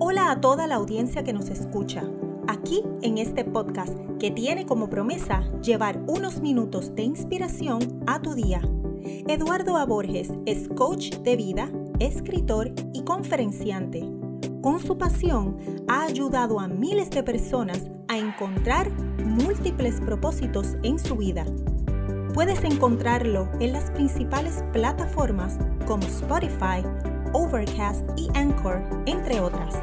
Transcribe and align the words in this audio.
Hola 0.00 0.30
a 0.30 0.40
toda 0.40 0.68
la 0.68 0.76
audiencia 0.76 1.24
que 1.24 1.32
nos 1.32 1.50
escucha. 1.50 2.04
Aquí 2.46 2.84
en 3.02 3.18
este 3.18 3.44
podcast 3.44 3.98
que 4.20 4.30
tiene 4.30 4.64
como 4.64 4.88
promesa 4.88 5.42
llevar 5.60 6.00
unos 6.06 6.40
minutos 6.40 6.94
de 6.94 7.02
inspiración 7.02 8.04
a 8.06 8.22
tu 8.22 8.34
día. 8.34 8.62
Eduardo 9.26 9.76
A. 9.76 9.84
Borges 9.86 10.30
es 10.46 10.68
coach 10.68 11.16
de 11.16 11.34
vida, 11.34 11.72
escritor 11.98 12.70
y 12.94 13.02
conferenciante. 13.02 14.08
Con 14.62 14.78
su 14.78 14.96
pasión 14.96 15.56
ha 15.88 16.04
ayudado 16.04 16.60
a 16.60 16.68
miles 16.68 17.10
de 17.10 17.24
personas 17.24 17.90
a 18.06 18.18
encontrar 18.18 18.92
múltiples 19.24 20.00
propósitos 20.00 20.76
en 20.84 21.00
su 21.00 21.16
vida. 21.16 21.44
Puedes 22.34 22.62
encontrarlo 22.62 23.48
en 23.58 23.72
las 23.72 23.90
principales 23.90 24.62
plataformas 24.72 25.58
como 25.88 26.04
Spotify, 26.04 26.84
Overcast 27.32 28.08
y 28.16 28.28
Anchor, 28.34 28.82
entre 29.06 29.40
otras. 29.40 29.74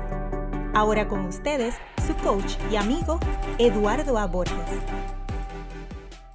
Ahora 0.74 1.08
con 1.08 1.26
ustedes, 1.26 1.76
su 2.06 2.16
coach 2.18 2.56
y 2.72 2.76
amigo, 2.76 3.20
Eduardo 3.60 4.18
A. 4.18 4.26
Borges. 4.26 4.56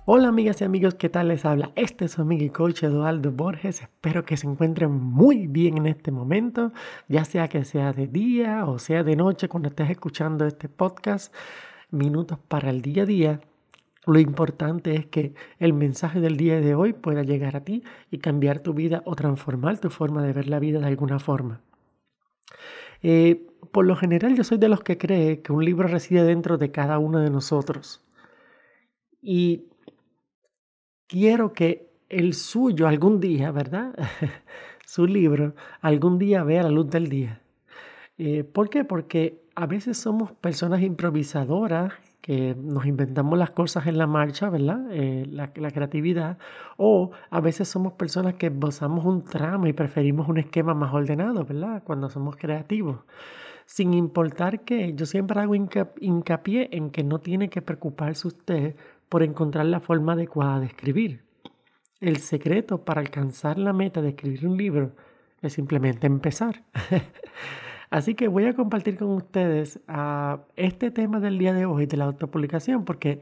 Hola 0.05 0.29
amigas 0.29 0.61
y 0.61 0.65
amigos, 0.65 0.95
¿qué 0.95 1.09
tal 1.09 1.29
les 1.29 1.45
habla? 1.45 1.73
Este 1.75 2.05
es 2.05 2.12
su 2.12 2.23
amigo 2.23 2.45
y 2.45 2.51
coach 2.51 2.85
Eduardo 2.85 3.33
Borges. 3.33 3.83
Espero 3.83 4.25
que 4.25 4.37
se 4.37 4.47
encuentren 4.47 4.93
muy 4.93 5.47
bien 5.47 5.79
en 5.79 5.87
este 5.87 6.12
momento, 6.12 6.73
ya 7.09 7.24
sea 7.24 7.49
que 7.49 7.65
sea 7.65 7.93
de 7.93 8.07
día 8.07 8.65
o 8.66 8.79
sea 8.79 9.02
de 9.02 9.16
noche 9.16 9.49
cuando 9.49 9.69
estés 9.69 9.91
escuchando 9.91 10.47
este 10.47 10.69
podcast. 10.69 11.35
Minutos 11.91 12.38
para 12.47 12.71
el 12.71 12.83
día 12.83 13.02
a 13.02 13.07
día. 13.07 13.41
Lo 14.07 14.19
importante 14.19 14.95
es 14.95 15.07
que 15.07 15.35
el 15.59 15.73
mensaje 15.75 16.21
del 16.21 16.37
día 16.37 16.61
de 16.61 16.75
hoy 16.75 16.95
pueda 16.95 17.23
llegar 17.23 17.57
a 17.57 17.65
ti 17.65 17.83
y 18.11 18.19
cambiar 18.19 18.61
tu 18.61 18.73
vida 18.73 19.03
o 19.05 19.15
transformar 19.15 19.79
tu 19.79 19.91
forma 19.91 20.23
de 20.23 20.33
ver 20.33 20.49
la 20.49 20.59
vida 20.59 20.81
de 20.81 20.87
alguna 20.87 21.19
forma. 21.19 21.61
Eh, 23.03 23.47
por 23.73 23.85
lo 23.85 23.97
general 23.97 24.35
yo 24.35 24.45
soy 24.45 24.59
de 24.59 24.69
los 24.69 24.83
que 24.83 24.99
cree 24.99 25.43
que 25.43 25.53
un 25.53 25.65
libro 25.65 25.87
reside 25.87 26.25
dentro 26.25 26.57
de 26.57 26.71
cada 26.71 26.99
uno 26.99 27.19
de 27.19 27.30
nosotros. 27.30 28.02
Y 29.21 29.66
quiero 31.07 31.52
que 31.52 31.91
el 32.09 32.33
suyo 32.35 32.89
algún 32.89 33.21
día, 33.21 33.52
¿verdad? 33.52 33.95
Su 34.87 35.07
libro 35.07 35.55
algún 35.83 36.19
día 36.19 36.43
vea 36.43 36.63
la 36.63 36.71
luz 36.71 36.89
del 36.91 37.09
día. 37.09 37.43
Eh, 38.17 38.45
¿Por 38.45 38.71
qué? 38.71 38.85
Porque 38.85 39.43
a 39.55 39.67
veces 39.67 39.99
somos 39.99 40.33
personas 40.33 40.83
improvisadoras 40.83 41.93
que 42.21 42.54
nos 42.54 42.87
inventamos 42.87 43.38
las 43.38 43.51
cosas 43.51 43.87
en 43.87 43.96
la 43.96 44.07
marcha, 44.07 44.51
¿verdad? 44.51 44.87
Eh, 44.90 45.26
la, 45.29 45.52
creatividad. 45.52 46.38
O 46.77 47.12
a 47.30 47.40
veces 47.40 47.68
somos 47.68 47.95
personas 47.95 48.35
que 48.35 48.46
esbozamos 48.46 49.04
un 49.04 49.24
tramo 49.24 49.66
y 49.66 49.73
preferimos 49.73 50.29
un 50.29 50.38
esquema 50.38 50.74
más 50.74 50.93
ordenado, 50.93 51.45
¿verdad? 51.45 51.82
Cuando 51.85 52.10
somos 52.10 52.37
creativos. 52.37 52.99
Sin 53.65 53.95
importar 53.95 54.60
que 54.65 54.95
yo 54.95 55.07
siempre 55.07 55.40
hago 55.40 55.54
hincapié 55.54 56.68
en 56.73 56.90
que 56.90 57.04
no 57.04 57.21
tiene 57.21 57.49
que 57.49 57.62
preocuparse 57.62 58.29
usted 58.29 58.77
por 59.09 59.23
encontrar 59.23 59.66
la 59.66 59.80
forma 59.80 60.12
adecuada 60.12 60.60
de 60.60 60.66
escribir. 60.66 61.23
El 62.01 62.16
secreto 62.18 62.84
para 62.84 63.01
alcanzar 63.01 63.59
la 63.59 63.73
meta 63.73 64.03
de 64.03 64.10
escribir 64.10 64.47
un 64.47 64.56
libro 64.56 64.93
es 65.41 65.53
simplemente 65.53 66.06
empezar. 66.06 66.65
Así 67.91 68.15
que 68.15 68.28
voy 68.28 68.47
a 68.47 68.55
compartir 68.55 68.97
con 68.97 69.09
ustedes 69.10 69.81
uh, 69.88 70.38
este 70.56 70.93
tema 70.93 71.19
del 71.19 71.38
día 71.38 71.53
de 71.53 71.66
hoy 71.66 71.87
de 71.87 71.97
la 71.97 72.05
autopublicación 72.05 72.84
porque 72.84 73.21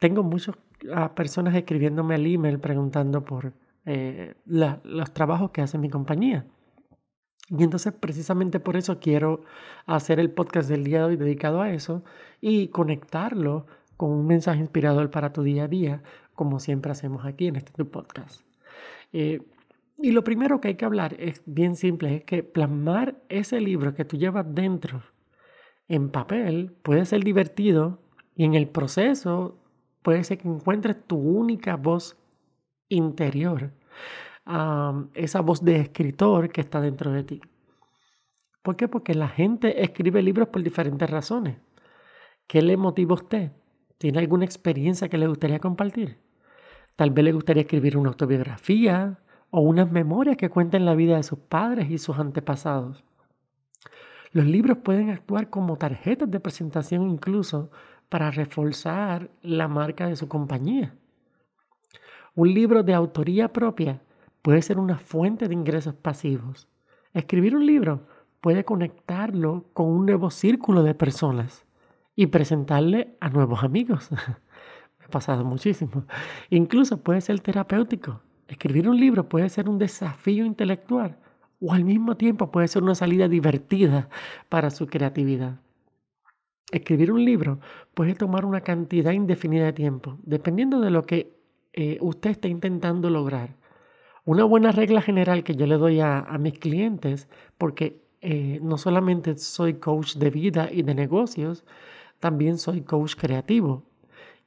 tengo 0.00 0.24
muchas 0.24 0.56
uh, 0.84 1.14
personas 1.14 1.54
escribiéndome 1.54 2.16
al 2.16 2.26
email 2.26 2.58
preguntando 2.58 3.24
por 3.24 3.52
eh, 3.86 4.34
los 4.44 5.14
trabajos 5.14 5.50
que 5.50 5.62
hace 5.62 5.78
mi 5.78 5.88
compañía. 5.88 6.44
Y 7.48 7.62
entonces 7.62 7.94
precisamente 7.94 8.60
por 8.60 8.76
eso 8.76 8.98
quiero 9.00 9.44
hacer 9.86 10.20
el 10.20 10.30
podcast 10.30 10.68
del 10.68 10.84
día 10.84 10.98
de 10.98 11.04
hoy 11.04 11.16
dedicado 11.16 11.62
a 11.62 11.70
eso 11.70 12.04
y 12.40 12.68
conectarlo 12.68 13.66
con 13.96 14.10
un 14.10 14.26
mensaje 14.26 14.60
inspirador 14.60 15.10
para 15.10 15.32
tu 15.32 15.42
día 15.42 15.64
a 15.64 15.68
día, 15.68 16.02
como 16.34 16.60
siempre 16.60 16.92
hacemos 16.92 17.24
aquí 17.24 17.46
en 17.46 17.56
este 17.56 17.84
podcast. 17.84 18.42
Eh, 19.12 19.40
y 19.98 20.12
lo 20.12 20.22
primero 20.22 20.60
que 20.60 20.68
hay 20.68 20.74
que 20.76 20.84
hablar 20.84 21.16
es 21.18 21.42
bien 21.44 21.74
simple, 21.76 22.16
es 22.16 22.24
que 22.24 22.42
plasmar 22.42 23.16
ese 23.28 23.60
libro 23.60 23.94
que 23.94 24.04
tú 24.04 24.16
llevas 24.16 24.46
dentro 24.48 25.02
en 25.88 26.10
papel 26.10 26.76
puede 26.82 27.04
ser 27.04 27.24
divertido 27.24 28.00
y 28.36 28.44
en 28.44 28.54
el 28.54 28.68
proceso 28.68 29.58
puede 30.02 30.22
ser 30.22 30.38
que 30.38 30.48
encuentres 30.48 31.04
tu 31.06 31.16
única 31.16 31.76
voz 31.76 32.16
interior, 32.88 33.72
esa 35.14 35.40
voz 35.40 35.64
de 35.64 35.80
escritor 35.80 36.50
que 36.50 36.60
está 36.60 36.80
dentro 36.80 37.10
de 37.10 37.24
ti. 37.24 37.40
¿Por 38.62 38.76
qué? 38.76 38.86
Porque 38.86 39.14
la 39.14 39.28
gente 39.28 39.82
escribe 39.82 40.22
libros 40.22 40.48
por 40.48 40.62
diferentes 40.62 41.08
razones. 41.08 41.58
¿Qué 42.46 42.62
le 42.62 42.76
motiva 42.76 43.12
a 43.12 43.14
usted? 43.22 43.52
¿Tiene 43.98 44.20
alguna 44.20 44.44
experiencia 44.44 45.08
que 45.08 45.18
le 45.18 45.26
gustaría 45.26 45.58
compartir? 45.58 46.18
Tal 46.96 47.10
vez 47.10 47.24
le 47.24 47.32
gustaría 47.32 47.62
escribir 47.62 47.96
una 47.96 48.10
autobiografía, 48.10 49.18
o 49.50 49.60
unas 49.60 49.90
memorias 49.90 50.36
que 50.36 50.50
cuenten 50.50 50.84
la 50.84 50.94
vida 50.94 51.16
de 51.16 51.22
sus 51.22 51.38
padres 51.38 51.90
y 51.90 51.98
sus 51.98 52.18
antepasados. 52.18 53.04
Los 54.32 54.46
libros 54.46 54.78
pueden 54.78 55.10
actuar 55.10 55.48
como 55.48 55.76
tarjetas 55.76 56.30
de 56.30 56.40
presentación 56.40 57.08
incluso 57.08 57.70
para 58.08 58.30
reforzar 58.30 59.30
la 59.42 59.68
marca 59.68 60.06
de 60.06 60.16
su 60.16 60.28
compañía. 60.28 60.94
Un 62.34 62.52
libro 62.52 62.82
de 62.82 62.94
autoría 62.94 63.52
propia 63.52 64.00
puede 64.42 64.62
ser 64.62 64.78
una 64.78 64.98
fuente 64.98 65.48
de 65.48 65.54
ingresos 65.54 65.94
pasivos. 65.94 66.68
Escribir 67.14 67.56
un 67.56 67.66
libro 67.66 68.06
puede 68.40 68.64
conectarlo 68.64 69.64
con 69.72 69.86
un 69.86 70.06
nuevo 70.06 70.30
círculo 70.30 70.82
de 70.82 70.94
personas 70.94 71.64
y 72.14 72.26
presentarle 72.26 73.16
a 73.20 73.30
nuevos 73.30 73.64
amigos. 73.64 74.10
Me 74.98 75.06
ha 75.06 75.08
pasado 75.08 75.44
muchísimo. 75.44 76.04
Incluso 76.50 77.02
puede 77.02 77.22
ser 77.22 77.40
terapéutico 77.40 78.20
Escribir 78.48 78.88
un 78.88 78.98
libro 78.98 79.28
puede 79.28 79.48
ser 79.50 79.68
un 79.68 79.78
desafío 79.78 80.44
intelectual 80.44 81.18
o 81.60 81.72
al 81.72 81.84
mismo 81.84 82.16
tiempo 82.16 82.50
puede 82.50 82.68
ser 82.68 82.82
una 82.82 82.94
salida 82.94 83.28
divertida 83.28 84.08
para 84.48 84.70
su 84.70 84.86
creatividad. 84.86 85.60
Escribir 86.72 87.12
un 87.12 87.24
libro 87.24 87.60
puede 87.94 88.14
tomar 88.14 88.44
una 88.44 88.62
cantidad 88.62 89.12
indefinida 89.12 89.66
de 89.66 89.72
tiempo, 89.72 90.18
dependiendo 90.22 90.80
de 90.80 90.90
lo 90.90 91.04
que 91.04 91.36
eh, 91.72 91.98
usted 92.00 92.30
esté 92.30 92.48
intentando 92.48 93.10
lograr. 93.10 93.56
Una 94.24 94.44
buena 94.44 94.72
regla 94.72 95.00
general 95.00 95.44
que 95.44 95.54
yo 95.54 95.66
le 95.66 95.76
doy 95.76 96.00
a, 96.00 96.24
mis 96.38 96.58
clientes, 96.58 97.28
porque 97.56 98.02
eh, 98.20 98.60
no 98.62 98.76
solamente 98.76 99.38
soy 99.38 99.74
coach 99.74 100.16
de 100.16 100.30
vida 100.30 100.68
y 100.70 100.82
de 100.82 100.94
negocios, 100.94 101.64
también 102.18 102.58
soy 102.58 102.82
coach 102.82 103.14
creativo 103.14 103.84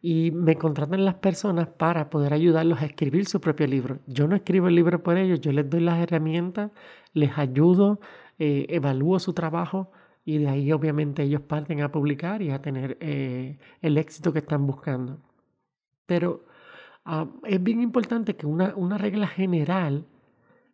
y 0.01 0.31
me 0.31 0.55
contratan 0.55 1.05
las 1.05 1.15
personas 1.15 1.67
para 1.67 2.09
poder 2.09 2.33
ayudarlos 2.33 2.81
a 2.81 2.85
escribir 2.85 3.27
su 3.27 3.39
propio 3.39 3.67
libro. 3.67 3.99
Yo 4.07 4.27
no 4.27 4.35
escribo 4.35 4.67
el 4.67 4.75
libro 4.75 5.03
por 5.03 5.17
ellos, 5.17 5.41
yo 5.41 5.51
les 5.51 5.69
doy 5.69 5.81
las 5.81 5.99
herramientas, 5.99 6.71
les 7.13 7.37
ayudo, 7.37 7.99
eh, 8.39 8.65
evalúo 8.69 9.19
su 9.19 9.33
trabajo 9.33 9.91
y 10.25 10.39
de 10.39 10.49
ahí 10.49 10.71
obviamente 10.71 11.23
ellos 11.23 11.41
parten 11.41 11.81
a 11.81 11.91
publicar 11.91 12.41
y 12.41 12.49
a 12.49 12.61
tener 12.61 12.97
eh, 12.99 13.59
el 13.81 13.97
éxito 13.97 14.33
que 14.33 14.39
están 14.39 14.65
buscando. 14.65 15.19
Pero 16.07 16.45
ah, 17.05 17.27
es 17.43 17.61
bien 17.61 17.81
importante 17.81 18.35
que 18.35 18.47
una, 18.47 18.73
una 18.75 18.97
regla 18.97 19.27
general 19.27 20.07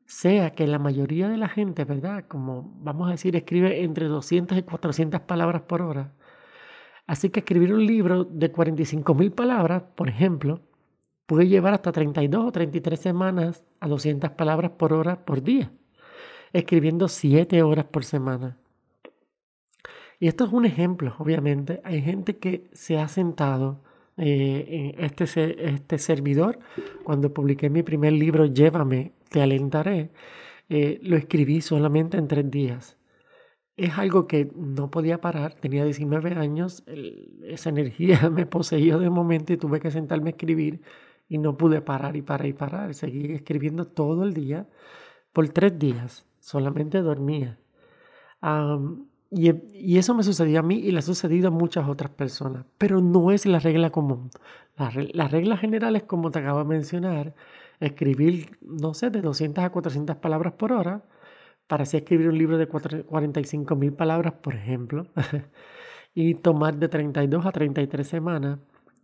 sea 0.06 0.52
que 0.52 0.68
la 0.68 0.80
mayoría 0.80 1.28
de 1.28 1.38
la 1.38 1.50
gente, 1.50 1.84
¿verdad? 1.84 2.26
Como 2.30 2.74
vamos 2.82 3.09
a 3.09 3.12
decir, 3.12 3.36
escribe 3.36 3.84
entre 3.84 4.08
200 4.08 4.58
y 4.58 4.64
400 4.64 5.22
palabras 5.22 5.64
por 5.64 5.82
hora 5.82 6.14
Así 7.07 7.29
que 7.29 7.40
escribir 7.40 7.73
un 7.73 7.85
libro 7.85 8.25
de 8.25 8.51
45 8.51 9.16
mil 9.16 9.31
palabras, 9.31 9.81
por 9.95 10.09
ejemplo, 10.09 10.59
puede 11.25 11.47
llevar 11.47 11.73
hasta 11.73 11.94
32 11.94 12.45
o 12.45 12.51
33 12.51 13.00
semanas 13.00 13.63
a 13.79 13.88
200 13.88 14.31
palabras 14.31 14.72
por 14.72 14.91
hora 14.91 15.23
por 15.25 15.41
día, 15.41 15.72
escribiendo 16.51 17.07
7 17.07 17.63
horas 17.63 17.85
por 17.85 18.03
semana. 18.03 18.57
Y 20.20 20.28
esto 20.28 20.46
es 20.46 20.52
un 20.52 20.66
ejemplo, 20.66 21.16
obviamente. 21.17 21.79
Hay 21.85 22.02
gente 22.02 22.37
que 22.37 22.67
se 22.73 22.97
ha 22.97 23.08
sentado 23.08 23.79
eh, 24.17 24.93
en 24.97 25.05
este, 25.05 25.70
este 25.70 25.97
servidor. 25.99 26.59
Cuando 27.03 27.34
publiqué 27.34 27.70
mi 27.70 27.84
primer 27.84 28.14
libro, 28.14 28.47
Llévame, 28.47 29.14
te 29.29 29.41
alentaré, 29.41 30.09
eh, 30.70 30.99
lo 31.03 31.16
escribí 31.16 31.61
solamente 31.61 32.17
en 32.17 32.28
tres 32.28 32.52
días 32.52 32.97
es 33.78 33.96
algo 34.00 34.28
que 34.28 34.52
no 34.56 34.90
podía 34.90 35.22
parar, 35.22 35.53
tenía 35.53 35.85
19 35.85 36.34
años, 36.34 36.84
esa 37.44 37.70
energía 37.70 38.29
me 38.32 38.47
poseyó 38.47 38.97
de 38.97 39.12
momento 39.12 39.53
y 39.53 39.58
tuve 39.58 39.79
que 39.79 39.91
sentarme 39.91 40.29
a 40.29 40.32
escribir 40.32 40.82
y 41.29 41.38
no 41.38 41.58
pude 41.58 41.82
parar 41.82 42.16
y 42.16 42.24
parar 42.24 42.47
y 42.47 42.53
parar. 42.53 42.94
Seguí 42.96 43.34
escribiendo 43.34 43.85
todo 43.85 44.24
el 44.24 44.34
día 44.34 44.68
por 45.32 45.47
tres 45.50 45.78
días, 45.78 46.26
solamente 46.40 47.02
dormía. 47.02 47.59
y, 49.29 49.52
y, 49.74 49.97
eso 49.97 50.16
me 50.16 50.23
sucedió 50.23 50.59
a 50.59 50.64
mí 50.64 50.78
y 50.78 50.91
le 50.91 51.00
ha 51.00 51.02
sucedido 51.03 51.50
a 51.50 51.52
muchas 51.52 51.88
otras 51.88 52.09
personas, 52.09 52.66
pero 52.80 53.02
no 53.02 53.32
es 53.32 53.46
la 53.46 53.59
regla 53.59 53.91
común. 53.91 54.32
La, 54.78 54.91
la 55.14 55.28
regla 55.28 55.58
general 55.58 55.96
es, 55.96 56.03
como 56.03 56.32
te 56.32 56.40
acabo 56.40 56.59
de 56.59 56.66
mencionar, 56.66 57.35
escribir, 57.80 58.58
no 58.62 58.96
sé, 58.96 59.12
de 59.12 59.22
200 59.22 59.64
a 59.64 59.70
400 59.70 60.16
palabras 60.16 60.53
por 60.53 60.72
hora 60.72 61.03
para 61.67 61.84
así 61.84 61.97
escribir 61.97 62.29
un 62.29 62.37
libro 62.37 62.58
de 62.58 62.67
45 62.67 63.75
mil 63.75 63.93
palabras, 63.93 64.34
por 64.41 64.55
ejemplo, 64.55 65.08
y 66.16 66.35
tomar 66.35 66.78
de 66.78 66.87
32 66.87 67.46
a 67.46 67.52
33 67.52 68.08
semanas 68.08 68.59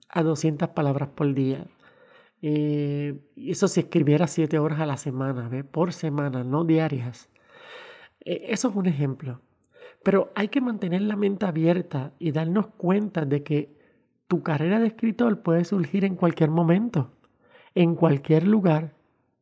a 0.09 0.23
200 0.23 0.69
palabras 0.69 1.09
por 1.09 1.33
día. 1.33 1.67
Eh, 2.41 3.19
eso 3.35 3.67
si 3.67 3.81
escribiera 3.81 4.27
7 4.27 4.59
horas 4.59 4.79
a 4.79 4.85
la 4.85 4.97
semana, 4.97 5.49
por 5.71 5.93
semana, 5.93 6.43
no 6.43 6.63
diarias. 6.63 7.29
Eh, 8.21 8.47
eso 8.49 8.69
es 8.69 8.75
un 8.75 8.85
ejemplo. 8.85 9.41
Pero 10.03 10.31
hay 10.35 10.49
que 10.49 10.61
mantener 10.61 11.01
la 11.01 11.15
mente 11.15 11.45
abierta 11.45 12.13
y 12.19 12.31
darnos 12.31 12.67
cuenta 12.67 13.25
de 13.25 13.43
que 13.43 13.77
tu 14.27 14.43
carrera 14.43 14.79
de 14.79 14.87
escritor 14.87 15.41
puede 15.41 15.63
surgir 15.63 16.03
en 16.05 16.15
cualquier 16.15 16.49
momento, 16.49 17.11
en 17.75 17.95
cualquier 17.95 18.45
lugar 18.45 18.93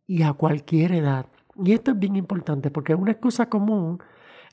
y 0.05 0.23
a 0.23 0.33
cualquier 0.33 0.91
edad. 0.91 1.27
Y 1.63 1.73
esto 1.73 1.91
es 1.91 1.99
bien 1.99 2.15
importante 2.15 2.71
porque 2.71 2.95
una 2.95 3.11
excusa 3.11 3.47
común 3.47 3.99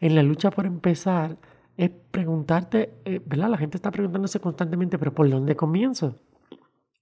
en 0.00 0.14
la 0.14 0.22
lucha 0.22 0.50
por 0.50 0.66
empezar 0.66 1.38
es 1.76 1.90
preguntarte, 2.10 2.94
eh, 3.04 3.20
¿verdad? 3.24 3.50
La 3.50 3.56
gente 3.58 3.76
está 3.76 3.90
preguntándose 3.90 4.40
constantemente, 4.40 4.98
pero 4.98 5.14
¿por 5.14 5.30
dónde 5.30 5.56
comienzo? 5.56 6.16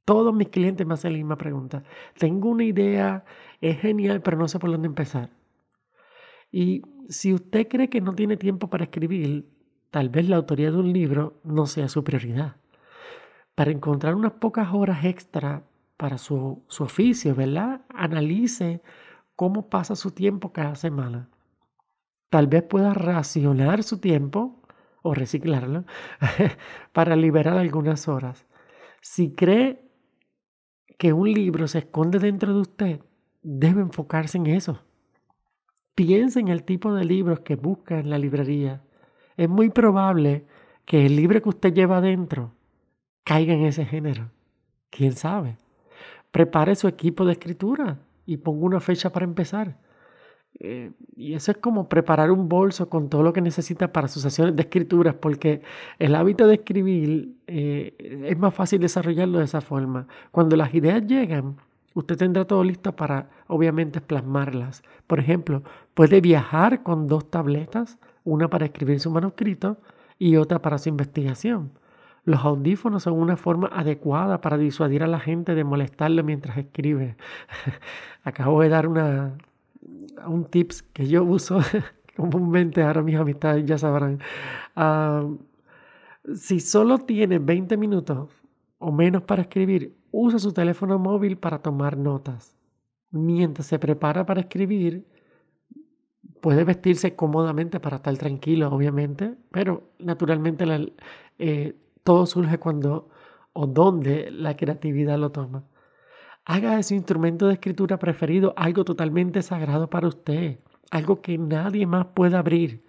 Todos 0.05 0.35
mis 0.35 0.49
clientes 0.49 0.87
me 0.87 0.95
hacen 0.95 1.13
la 1.13 1.19
misma 1.19 1.37
pregunta. 1.37 1.83
Tengo 2.19 2.51
una 2.51 2.63
idea, 2.63 3.25
es 3.61 3.81
genial, 3.81 4.23
pero 4.23 4.37
no 4.37 4.47
sé 4.47 4.59
por 4.59 4.71
dónde 4.71 4.87
empezar. 4.87 5.31
Y 6.53 6.83
si 7.09 7.35
usted 7.35 7.67
cree 7.69 7.89
que 7.89 8.01
no 8.01 8.15
tiene 8.15 8.37
tiempo 8.37 8.69
para 8.69 8.85
escribir, 8.85 9.49
tal 9.91 10.11
vez 10.11 10.29
la 10.29 10.37
autoría 10.37 10.71
de 10.71 10.77
un 10.77 10.93
libro 10.93 11.41
no 11.43 11.67
sea 11.67 11.89
su 11.89 12.05
prioridad. 12.05 12.57
Para 13.55 13.73
encontrar 13.73 14.15
unas 14.15 14.33
pocas 14.33 14.69
horas 14.73 15.05
extra 15.05 15.65
para 15.97 16.19
su, 16.19 16.63
su 16.69 16.85
oficio, 16.85 17.35
¿verdad? 17.35 17.81
Analice 17.89 18.83
cómo 19.37 19.69
pasa 19.69 19.95
su 19.95 20.11
tiempo 20.11 20.53
cada 20.53 20.75
semana. 20.75 21.29
Tal 22.31 22.49
vez 22.49 22.63
pueda 22.65 22.93
racionar 22.95 23.83
su 23.83 23.99
tiempo 23.99 24.63
o 25.03 25.15
reciclarlo 25.15 25.85
para 26.93 27.15
liberar 27.15 27.57
algunas 27.57 28.09
horas. 28.09 28.47
Si 29.01 29.35
cree 29.35 29.83
que 30.99 31.13
un 31.13 31.33
libro 31.33 31.69
se 31.69 31.79
esconde 31.79 32.19
dentro 32.19 32.55
de 32.55 32.61
usted, 32.61 33.01
debe 33.43 33.83
enfocarse 33.83 34.39
en 34.39 34.47
eso. 34.47 34.83
Piense 35.95 36.41
en 36.41 36.49
el 36.49 36.65
tipo 36.65 36.93
de 36.93 37.05
libros 37.05 37.41
que 37.41 37.57
busca 37.57 37.99
en 37.99 38.11
la 38.11 38.19
librería. 38.19 38.83
Es 39.37 39.49
muy 39.49 39.71
probable 39.71 40.47
que 40.85 41.07
el 41.07 41.15
libro 41.15 41.41
que 41.41 41.51
usted 41.51 41.73
lleva 41.73 41.99
adentro 41.99 42.53
caiga 43.23 43.55
en 43.55 43.65
ese 43.65 43.85
género. 43.85 44.31
¿Quién 44.91 45.13
sabe? 45.13 45.59
Prepare 46.33 46.75
su 46.75 46.89
equipo 46.89 47.25
de 47.25 47.33
escritura 47.33 47.99
y 48.27 48.39
pongo 48.39 48.67
una 48.67 48.81
fecha 48.81 49.11
para 49.11 49.25
empezar. 49.25 49.79
Eh, 50.59 50.93
y 51.15 51.35
eso 51.35 51.51
es 51.53 51.59
como 51.59 51.89
preparar 51.89 52.31
un 52.31 52.49
bolso 52.49 52.89
con 52.89 53.11
todo 53.11 53.23
lo 53.23 53.33
que 53.33 53.43
necesita 53.43 53.93
para 53.93 54.09
sus 54.09 54.23
sesiones 54.23 54.57
de 54.57 54.63
escrituras, 54.63 55.15
porque 55.15 55.63
el 55.99 56.15
hábito 56.15 56.47
de 56.47 56.55
escribir 56.55 57.37
eh, 57.47 58.25
es 58.27 58.39
más 58.39 58.55
fácil 58.55 58.81
desarrollarlo 58.81 59.39
de 59.39 59.45
esa 59.45 59.61
forma. 59.61 60.07
Cuando 60.31 60.57
las 60.57 60.75
ideas 60.75 61.07
llegan, 61.07 61.57
usted 61.95 62.17
tendrá 62.17 62.47
todo 62.47 62.65
listo 62.65 62.97
para, 62.97 63.29
obviamente, 63.49 64.01
plasmarlas. 64.01 64.83
Por 65.07 65.21
ejemplo, 65.21 65.63
puede 65.95 66.21
viajar 66.21 66.83
con 66.83 67.07
dos 67.07 67.31
tabletas, 67.31 67.99
una 68.25 68.49
para 68.49 68.67
escribir 68.67 68.99
su 69.01 69.11
manuscrito 69.11 69.79
y 70.19 70.37
otra 70.37 70.61
para 70.63 70.79
su 70.79 70.89
investigación. 70.89 71.73
Los 72.27 72.45
audífonos 72.45 73.05
son 73.05 73.15
una 73.15 73.37
forma 73.37 73.69
adecuada 73.69 74.41
para 74.41 74.59
disuadir 74.59 75.05
a 75.05 75.07
la 75.07 75.21
gente 75.21 75.55
de 75.55 75.63
molestarle 75.63 76.25
mientras 76.25 76.59
escribe. 76.59 77.17
Acabo 78.25 78.63
de 78.63 78.69
dar 78.69 78.89
un 78.89 80.45
tips 80.51 80.83
que 80.83 81.07
yo 81.07 81.23
uso 81.23 81.61
comúnmente, 82.17 82.83
ahora 82.83 83.03
mis 83.03 83.15
amistades 83.15 83.65
ya 83.65 83.79
sabrán. 83.79 84.19
Ah, 84.75 85.25
si 86.35 86.59
solo 86.59 86.99
tiene 86.99 87.39
20 87.39 87.77
minutos 87.77 88.29
o 88.79 88.91
menos 88.91 89.23
para 89.23 89.43
escribir, 89.43 89.95
usa 90.11 90.41
su 90.41 90.53
teléfono 90.53 90.99
móvil 90.99 91.39
para 91.39 91.61
tomar 91.61 91.97
notas. 91.97 92.57
Mientras 93.13 93.69
se 93.69 93.79
prepara 93.79 94.27
para 94.27 94.41
escribir, 94.41 95.07
puede 96.41 96.65
vestirse 96.65 97.15
cómodamente 97.15 97.79
para 97.79 97.99
estar 97.99 98.17
tranquilo, 98.17 98.69
obviamente, 98.69 99.37
pero 99.53 99.93
naturalmente 100.01 100.67
la, 100.67 100.85
eh, 101.39 101.77
todo 102.07 102.25
surge 102.25 102.59
cuando 102.59 103.11
o 103.53 103.67
donde 103.67 104.31
la 104.31 104.57
creatividad 104.57 105.19
lo 105.19 105.33
toma. 105.33 105.65
Haga 106.45 106.77
de 106.77 106.85
su 106.85 106.95
instrumento 106.95 107.49
de 107.49 107.55
escritura 107.55 107.99
preferido 107.99 108.55
algo 108.57 108.85
totalmente 108.85 109.43
sagrado 109.43 109.91
para 109.91 110.07
usted, 110.07 110.61
algo 110.93 111.21
que 111.21 111.37
nadie 111.37 111.85
más 111.85 112.07
pueda 112.15 112.39
abrir 112.39 112.85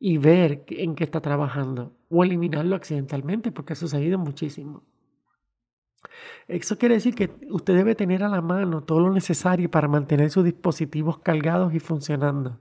y 0.00 0.16
ver 0.16 0.64
en 0.68 0.94
qué 0.94 1.04
está 1.04 1.20
trabajando 1.20 1.92
o 2.08 2.24
eliminarlo 2.24 2.74
accidentalmente, 2.74 3.52
porque 3.52 3.74
ha 3.74 3.76
sucedido 3.76 4.18
muchísimo. 4.18 4.82
Eso 6.48 6.78
quiere 6.78 6.94
decir 6.94 7.14
que 7.14 7.30
usted 7.50 7.74
debe 7.74 7.94
tener 7.94 8.22
a 8.22 8.28
la 8.28 8.40
mano 8.40 8.82
todo 8.82 9.00
lo 9.00 9.12
necesario 9.12 9.70
para 9.70 9.88
mantener 9.88 10.30
sus 10.30 10.44
dispositivos 10.44 11.18
cargados 11.18 11.74
y 11.74 11.80
funcionando. 11.80 12.60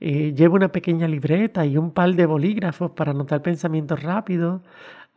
Eh, 0.00 0.32
lleva 0.32 0.54
una 0.54 0.70
pequeña 0.70 1.08
libreta 1.08 1.66
y 1.66 1.76
un 1.76 1.90
par 1.90 2.14
de 2.14 2.24
bolígrafos 2.24 2.92
para 2.92 3.10
anotar 3.10 3.42
pensamientos 3.42 4.00
rápidos, 4.00 4.62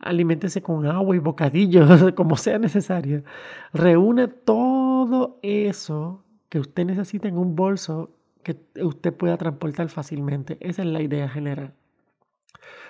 aliméntese 0.02 0.62
con 0.62 0.86
agua 0.86 1.16
y 1.16 1.20
bocadillos, 1.20 2.12
como 2.14 2.36
sea 2.36 2.58
necesario. 2.58 3.24
Reúne 3.72 4.28
todo 4.28 5.38
eso 5.42 6.24
que 6.48 6.58
usted 6.58 6.84
necesita 6.84 7.28
en 7.28 7.38
un 7.38 7.56
bolso 7.56 8.10
que 8.42 8.56
usted 8.82 9.14
pueda 9.14 9.36
transportar 9.36 9.88
fácilmente. 9.88 10.58
Esa 10.60 10.82
es 10.82 10.88
la 10.88 11.00
idea 11.00 11.28
general. 11.28 11.74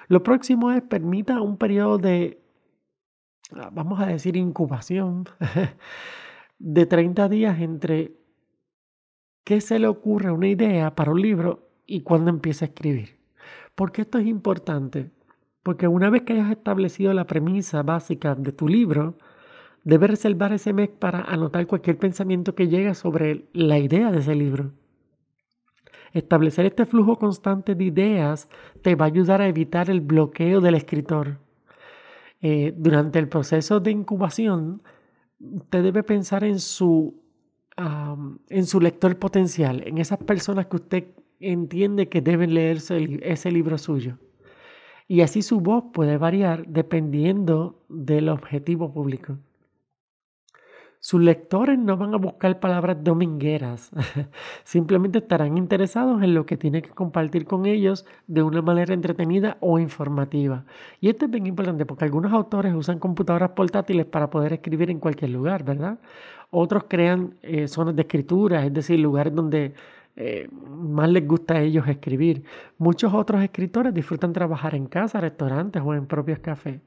Lo 0.09 0.23
próximo 0.23 0.73
es 0.73 0.83
permita 0.83 1.41
un 1.41 1.59
periodo 1.59 1.99
de, 1.99 2.43
ah, 3.55 3.71
vamos 3.73 4.01
a 4.01 4.07
decir, 4.07 4.37
incubación 4.37 5.25
de 6.59 6.87
30 6.87 7.29
días 7.29 7.61
entre 7.61 8.17
qué 9.45 9.61
se 9.61 9.79
le 9.79 9.87
ocurre 9.87 10.31
una 10.31 10.49
idea 10.49 10.95
para 10.95 11.13
un 11.13 11.21
libro 11.21 11.69
y 11.87 12.01
cuándo 12.01 12.31
empieza 12.31 12.65
a 12.65 12.69
escribir. 12.69 13.19
Porque 13.75 14.03
esto 14.03 14.19
es 14.19 14.27
importante 14.27 15.11
porque 15.63 15.87
una 15.87 16.11
vez 16.11 16.23
que 16.23 16.33
hayas 16.35 16.51
establecido 16.51 17.13
la 17.15 17.27
premisa 17.27 17.83
básica 17.83 18.35
de 18.35 18.53
tu 18.53 18.69
libro, 18.69 19.17
debes 19.85 20.11
reservar 20.11 20.53
ese 20.53 20.73
mes 20.73 20.89
para 20.89 21.23
anotar 21.23 21.67
cualquier 21.67 21.99
pensamiento 21.99 22.55
que 22.55 22.69
llegue 22.69 22.95
sobre 22.95 23.47
la 23.53 23.79
idea 23.79 24.11
de 24.11 24.19
ese 24.19 24.35
libro. 24.35 24.73
Establecer 26.13 26.67
este 26.67 26.85
flujo 26.85 27.17
constante 27.17 27.75
de 27.75 27.85
ideas 27.85 28.49
te 28.83 28.95
va 28.97 29.07
a 29.07 29.09
ayudar 29.09 29.41
a 29.41 29.49
evitar 29.49 29.89
el 29.89 30.01
bloqueo 30.01 30.61
del 30.61 30.75
escritor. 30.75 31.39
Eh, 32.41 32.75
durante 32.77 33.19
el 33.19 33.29
proceso 33.29 33.81
de 33.81 33.93
incubación, 33.93 34.83
usted 35.41 35.83
debe 35.83 36.03
pensar 36.03 36.45
en 36.45 36.59
su, 36.59 37.23
en 38.49 38.67
su 38.67 38.81
lector 38.81 39.17
potencial, 39.17 39.83
en 39.87 39.99
esas 39.99 40.19
personas 40.19 40.67
que 40.67 40.77
usted 40.77 41.05
entiende 41.41 42.09
que 42.09 42.21
deben 42.21 42.53
leerse 42.53 43.21
ese 43.23 43.51
libro 43.51 43.79
suyo 43.79 44.19
y 45.13 45.21
así 45.21 45.43
su 45.43 45.61
voz 45.61 45.85
puede 45.93 46.17
variar 46.17 46.67
dependiendo 46.67 47.85
del 47.91 48.31
objetivo 48.31 48.95
público. 48.95 49.37
Sus 51.01 51.21
lectores 51.21 51.79
no 51.79 51.99
van 51.99 52.15
a 52.15 52.17
buscar 52.17 52.61
palabras 52.61 52.97
domingueras, 53.05 53.91
simplemente 54.65 55.19
estarán 55.19 55.59
interesados 55.59 56.23
en 56.23 56.33
lo 56.33 56.47
que 56.47 56.57
tiene 56.57 56.81
que 56.81 56.89
compartir 56.89 57.45
con 57.45 57.67
ellos 57.67 58.07
de 58.27 58.43
una 58.43 58.63
manera 58.63 58.95
entretenida 58.95 59.59
o 59.61 59.79
informativa. 59.79 60.65
Y 60.99 61.11
esto 61.11 61.27
es 61.27 61.31
bien 61.31 61.47
importante 61.47 61.85
porque 61.85 62.07
algunos 62.07 62.33
autores 62.33 62.75
usan 62.75 62.99
computadoras 62.99 63.51
portátiles 63.51 64.07
para 64.07 64.31
poder 64.31 64.55
escribir 64.55 64.89
en 64.89 64.99
cualquier 64.99 65.33
lugar, 65.33 65.63
¿verdad? 65.63 65.99
Otros 66.49 66.85
crean 66.89 67.35
eh, 67.43 67.69
zonas 67.69 67.95
de 67.95 68.01
escritura, 68.01 68.65
es 68.65 68.73
decir, 68.73 68.99
lugares 68.99 69.35
donde 69.35 69.75
eh, 70.17 70.49
más 70.53 71.09
les 71.11 71.27
gusta 71.27 71.55
a 71.55 71.63
ellos 71.63 71.87
escribir. 71.89 72.45
Muchos 72.79 73.13
otros 73.15 73.43
escritores 73.43 73.95
disfrutan 73.95 74.33
trabajar 74.33 74.75
en 74.75 74.87
casa, 74.87 75.21
restaurantes 75.21 75.83
o 75.85 75.95
en 75.95 76.07
propios 76.07 76.39
cafés. 76.41 76.81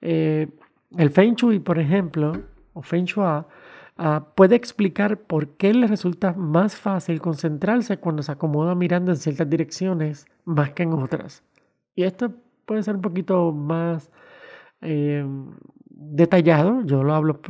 Eh, 0.00 0.48
el 0.96 1.10
Feng 1.10 1.34
Shui, 1.34 1.58
por 1.60 1.78
ejemplo, 1.78 2.32
o 2.72 2.82
Feng 2.82 3.04
Shui, 3.04 3.24
ah, 3.96 4.26
puede 4.34 4.56
explicar 4.56 5.18
por 5.18 5.48
qué 5.56 5.72
les 5.72 5.90
resulta 5.90 6.32
más 6.34 6.76
fácil 6.76 7.20
concentrarse 7.20 7.98
cuando 7.98 8.22
se 8.22 8.32
acomoda 8.32 8.74
mirando 8.74 9.12
en 9.12 9.16
ciertas 9.16 9.48
direcciones 9.48 10.26
más 10.44 10.72
que 10.72 10.82
en 10.82 10.92
otras. 10.92 11.42
Y 11.94 12.04
esto 12.04 12.32
puede 12.66 12.82
ser 12.82 12.96
un 12.96 13.02
poquito 13.02 13.52
más 13.52 14.10
eh, 14.82 15.24
detallado. 16.00 16.82
Yo 16.84 17.04
lo 17.04 17.14
hablo 17.14 17.40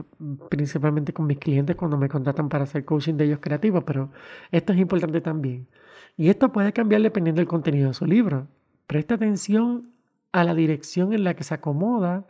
principalmente 0.49 1.13
con 1.13 1.27
mis 1.27 1.39
clientes 1.39 1.77
cuando 1.77 1.97
me 1.97 2.09
contratan 2.09 2.49
para 2.49 2.65
hacer 2.65 2.85
coaching 2.85 3.15
de 3.15 3.27
ellos 3.27 3.39
creativos, 3.41 3.85
pero 3.85 4.11
esto 4.51 4.73
es 4.73 4.79
importante 4.81 5.21
también. 5.21 5.69
Y 6.17 6.29
esto 6.29 6.53
puede 6.53 6.73
cambiar 6.73 7.01
dependiendo 7.01 7.41
del 7.41 7.49
contenido 7.49 7.89
de 7.89 7.95
su 7.95 8.05
libro. 8.05 8.49
Presta 8.87 9.15
atención 9.15 9.93
a 10.33 10.45
la 10.45 10.55
dirección 10.55 11.13
en 11.13 11.25
la 11.25 11.35
que 11.35 11.45
se 11.45 11.55
acomoda 11.55 12.27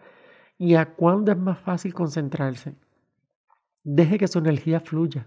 y 0.58 0.74
a 0.74 0.94
cuándo 0.94 1.32
es 1.32 1.38
más 1.38 1.58
fácil 1.58 1.94
concentrarse. 1.94 2.74
Deje 3.82 4.18
que 4.18 4.28
su 4.28 4.38
energía 4.38 4.80
fluya. 4.80 5.26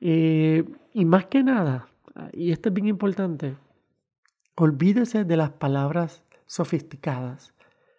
Eh, 0.00 0.64
y 0.92 1.04
más 1.06 1.26
que 1.26 1.42
nada, 1.42 1.88
y 2.32 2.52
esto 2.52 2.68
es 2.68 2.74
bien 2.74 2.88
importante, 2.88 3.56
olvídese 4.56 5.24
de 5.24 5.36
las 5.38 5.50
palabras 5.50 6.22
sofisticadas. 6.46 7.53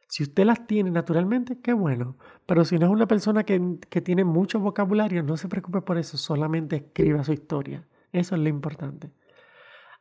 Si 0.08 0.24
usted 0.24 0.46
las 0.46 0.68
tiene 0.68 0.92
naturalmente, 0.92 1.60
qué 1.62 1.74
bueno. 1.74 2.18
Pero 2.46 2.64
si 2.64 2.78
no 2.78 2.86
es 2.86 2.92
una 2.92 3.08
persona 3.08 3.44
que, 3.44 3.78
que, 3.90 4.02
tiene 4.02 4.24
mucho 4.24 4.60
vocabulario, 4.60 5.24
no 5.24 5.38
se 5.38 5.48
preocupe 5.48 5.82
por 5.82 5.98
eso, 5.98 6.18
solamente 6.18 6.76
escriba 6.76 7.24
su 7.24 7.34
historia. 7.34 7.86
Eso 8.12 8.36
es 8.36 8.42
lo 8.42 8.50
importante. 8.50 9.12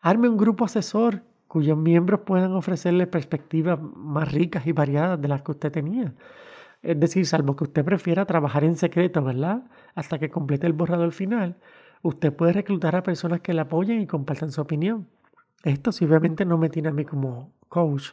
Arme 0.01 0.29
un 0.29 0.37
grupo 0.37 0.65
asesor 0.65 1.23
cuyos 1.49 1.79
miembros 1.79 2.21
puedan 2.27 2.53
ofrecerle 2.53 3.07
perspectivas 3.07 3.79
más 3.81 4.33
ricas 4.33 4.67
y 4.67 4.73
variadas 4.73 5.21
de 5.21 5.29
las 5.29 5.43
que 5.43 5.53
usted 5.53 5.73
tenía. 5.73 6.15
Es 6.83 7.01
decir, 7.01 7.25
salvo 7.27 7.57
que 7.57 7.65
usted 7.65 7.85
prefiera 7.85 8.27
trabajar 8.27 8.65
en 8.65 8.77
secreto, 8.77 9.23
¿verdad? 9.23 9.63
Hasta 9.95 10.19
que 10.19 10.31
complete 10.31 10.67
el 10.67 10.75
borrador 10.75 11.13
final, 11.13 11.57
usted 12.03 12.33
puede 12.33 12.53
reclutar 12.53 12.95
a 12.97 13.03
personas 13.03 13.41
que 13.41 13.55
le 13.55 13.63
apoyen 13.63 14.01
y 14.01 14.07
compartan 14.07 14.53
su 14.53 14.61
opinión. 14.61 15.09
Esto 15.63 15.93
sí, 15.93 16.05
obviamente 16.05 16.45
no 16.45 16.59
me 16.59 16.69
tiene 16.69 16.91
a 16.91 16.93
mí 16.93 17.05
como 17.07 17.53
coach 17.69 18.11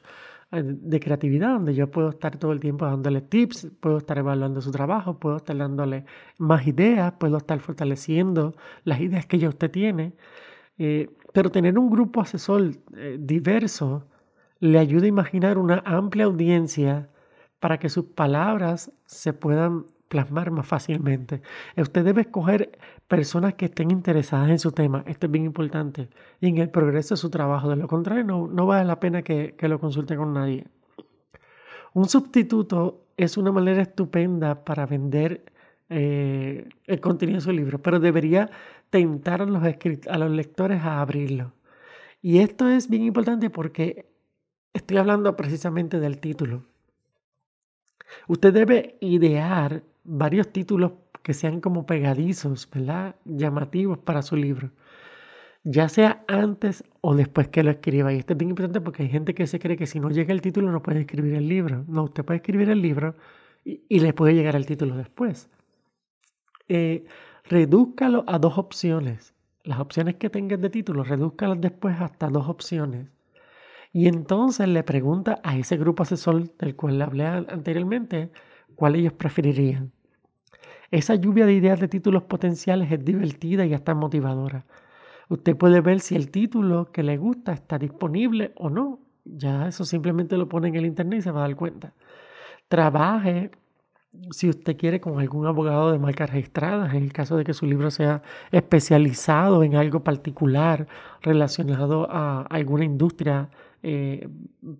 de 0.52 1.00
creatividad, 1.00 1.54
donde 1.54 1.74
yo 1.74 1.90
puedo 1.90 2.10
estar 2.10 2.38
todo 2.38 2.52
el 2.52 2.60
tiempo 2.60 2.86
dándole 2.86 3.22
tips, 3.22 3.72
puedo 3.80 3.98
estar 3.98 4.18
evaluando 4.18 4.62
su 4.62 4.72
trabajo, 4.72 5.18
puedo 5.18 5.38
estar 5.38 5.58
dándole 5.58 6.06
más 6.38 6.68
ideas, 6.68 7.14
puedo 7.14 7.38
estar 7.38 7.60
fortaleciendo 7.60 8.54
las 8.84 9.00
ideas 9.00 9.26
que 9.26 9.40
ya 9.40 9.48
usted 9.48 9.72
tiene. 9.72 10.14
Eh, 10.78 11.10
pero 11.34 11.52
tener 11.52 11.80
un 11.80 11.90
grupo 11.90 12.22
asesor 12.22 12.72
eh, 12.96 13.18
diverso 13.20 14.08
le 14.60 14.78
ayuda 14.78 15.06
a 15.06 15.10
imaginar 15.10 15.58
una 15.58 15.82
amplia 15.86 16.26
audiencia 16.26 17.10
para 17.60 17.80
que 17.80 17.90
sus 17.90 18.06
palabras 18.06 18.92
se 19.06 19.34
puedan 19.34 19.86
plasmar 20.12 20.52
más 20.52 20.68
fácilmente. 20.68 21.42
Usted 21.78 22.04
debe 22.04 22.22
escoger 22.22 22.78
personas 23.08 23.54
que 23.54 23.66
estén 23.66 23.92
interesadas 23.92 24.50
en 24.50 24.60
su 24.60 24.74
tema. 24.74 25.06
Esto 25.08 25.28
es 25.28 25.32
bien 25.32 25.46
importante. 25.46 26.10
Y 26.42 26.50
en 26.50 26.58
el 26.58 26.70
progreso 26.70 27.14
de 27.16 27.18
su 27.18 27.30
trabajo. 27.30 27.70
De 27.70 27.78
lo 27.78 27.88
contrario, 27.88 28.26
no, 28.26 28.66
vale 28.66 28.84
la 28.84 29.00
pena 29.00 29.22
que, 29.22 29.56
lo 29.62 29.80
consulte 29.80 30.18
con 30.18 30.34
nadie. 30.34 30.66
Un 31.94 32.10
sustituto 32.10 33.06
es 33.16 33.38
una 33.38 33.54
manera 33.54 33.82
estupenda 33.82 34.66
para 34.66 34.86
vender 34.86 35.46
eh, 35.88 36.68
el 36.88 37.00
contenido 37.00 37.38
de 37.38 37.46
su 37.46 37.52
libro, 37.54 37.82
pero 37.82 38.02
debería 38.02 38.50
tentar 38.90 39.42
a 39.42 39.46
los, 39.46 39.64
a 39.64 40.18
los 40.18 40.32
lectores 40.32 40.82
a 40.82 41.00
abrirlo. 41.00 41.54
Y 42.22 42.40
esto 42.40 42.68
es 42.68 42.90
bien 42.90 43.04
importante 43.04 43.50
porque 43.50 44.12
estoy 44.74 44.98
hablando 44.98 45.38
precisamente 45.38 46.02
del 46.02 46.20
título. 46.20 46.64
Usted 48.28 48.54
debe 48.54 48.98
idear 49.00 49.84
varios 50.04 50.52
títulos 50.52 50.94
que 51.24 51.34
sean 51.34 51.62
como 51.62 51.86
pegadizos, 51.86 52.70
¿verdad? 52.70 53.16
Llamativos 53.26 54.00
para 54.00 54.22
su 54.22 54.36
libro. 54.36 54.72
Ya 55.64 55.90
sea 55.90 56.24
antes 56.28 56.84
o 57.02 57.16
después 57.16 57.48
que 57.50 57.64
lo 57.64 57.70
escriba. 57.72 58.12
Y 58.12 58.18
esto 58.18 58.34
es 58.34 58.40
bien 58.40 58.50
importante 58.50 58.82
porque 58.82 59.04
hay 59.04 59.10
gente 59.10 59.36
que 59.36 59.46
se 59.46 59.60
cree 59.60 59.78
que 59.78 59.86
si 59.86 60.00
no 60.00 60.10
llega 60.10 60.34
el 60.34 60.42
título 60.42 60.72
no 60.72 60.82
puede 60.82 61.02
escribir 61.02 61.36
el 61.36 61.48
libro. 61.48 61.86
No, 61.88 62.04
usted 62.04 62.26
puede 62.26 62.38
escribir 62.38 62.70
el 62.70 62.82
libro 62.82 63.16
y, 63.64 64.00
le 64.00 64.14
puede 64.14 64.34
llegar 64.34 64.56
el 64.56 64.66
título 64.66 64.96
después. 64.96 65.50
Eh, 66.68 67.06
redúzcalo 67.44 68.24
a 68.28 68.40
dos 68.40 68.58
opciones. 68.58 69.36
Las 69.64 69.80
opciones 69.80 70.16
que 70.16 70.32
tengas 70.32 70.60
de 70.60 70.72
título, 70.72 71.04
redúzcalas 71.04 71.62
después 71.62 71.96
hasta 72.02 72.28
dos 72.30 72.50
opciones. 72.50 73.10
Y 73.94 74.08
entonces 74.08 74.68
le 74.68 74.84
pregunta 74.84 75.40
a 75.44 75.58
ese 75.58 75.78
grupo 75.78 76.04
asesor 76.04 76.56
del 76.58 76.76
cual 76.76 76.98
le 76.98 77.04
hablé 77.04 77.26
anteriormente, 77.26 78.32
cuál 78.76 78.96
ellos 78.96 79.14
preferirían. 79.14 79.92
Esa 80.92 81.16
lluvia 81.16 81.46
de 81.46 81.54
ideas 81.54 81.80
de 81.80 81.88
títulos 81.88 82.24
potenciales 82.24 82.92
es 82.92 83.04
divertida 83.04 83.66
y 83.66 83.74
hasta 83.74 83.96
motivadora. 83.96 84.66
Usted 85.30 85.56
puede 85.56 85.80
ver 85.80 86.02
si 86.02 86.16
el 86.16 86.30
título 86.30 86.92
que 86.92 87.04
le 87.04 87.18
gusta 87.18 87.54
está 87.54 87.78
disponible 87.78 88.52
o 88.58 88.70
no. 88.70 89.00
Ya 89.24 89.68
eso 89.68 89.86
simplemente 89.86 90.36
lo 90.36 90.50
pone 90.50 90.68
en 90.68 90.76
el 90.76 90.86
internet 90.86 91.20
y 91.20 91.22
se 91.22 91.32
va 91.32 91.46
a 91.46 91.48
dar 91.48 91.56
cuenta. 91.56 91.94
Trabaje 92.68 93.52
si 94.32 94.50
usted 94.50 94.76
quiere 94.78 95.00
con 95.00 95.20
algún 95.20 95.46
abogado 95.48 95.92
de 95.92 96.00
marcas 96.00 96.30
registradas, 96.30 96.94
en 96.94 97.04
el 97.04 97.14
caso 97.14 97.38
de 97.38 97.44
que 97.44 97.54
su 97.54 97.66
libro 97.66 97.92
sea 97.92 98.22
especializado 98.52 99.64
en 99.64 99.76
algo 99.76 100.04
particular 100.04 100.88
relacionado 101.22 102.08
a 102.12 102.42
alguna 102.42 102.84
industria 102.84 103.50
eh, 103.84 104.30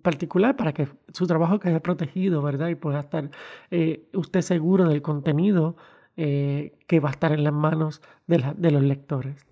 particular 0.02 0.56
para 0.56 0.72
que 0.72 0.86
su 1.12 1.26
trabajo 1.26 1.58
quede 1.58 1.80
protegido, 1.80 2.40
¿verdad? 2.40 2.68
Y 2.68 2.76
pueda 2.76 3.00
estar 3.00 3.30
eh, 3.72 4.08
usted 4.14 4.42
seguro 4.42 4.88
del 4.88 5.02
contenido 5.02 5.76
eh, 6.16 6.78
que 6.86 7.00
va 7.00 7.08
a 7.08 7.12
estar 7.12 7.32
en 7.32 7.42
las 7.42 7.52
manos 7.52 8.00
de, 8.28 8.54
de 8.56 8.70
los 8.70 8.82
lectores. 8.82 9.44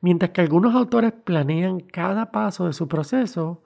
Mientras 0.00 0.32
que 0.32 0.40
algunos 0.40 0.74
autores 0.74 1.12
planean 1.12 1.78
cada 1.78 2.32
paso 2.32 2.66
de 2.66 2.72
su 2.72 2.88
proceso, 2.88 3.62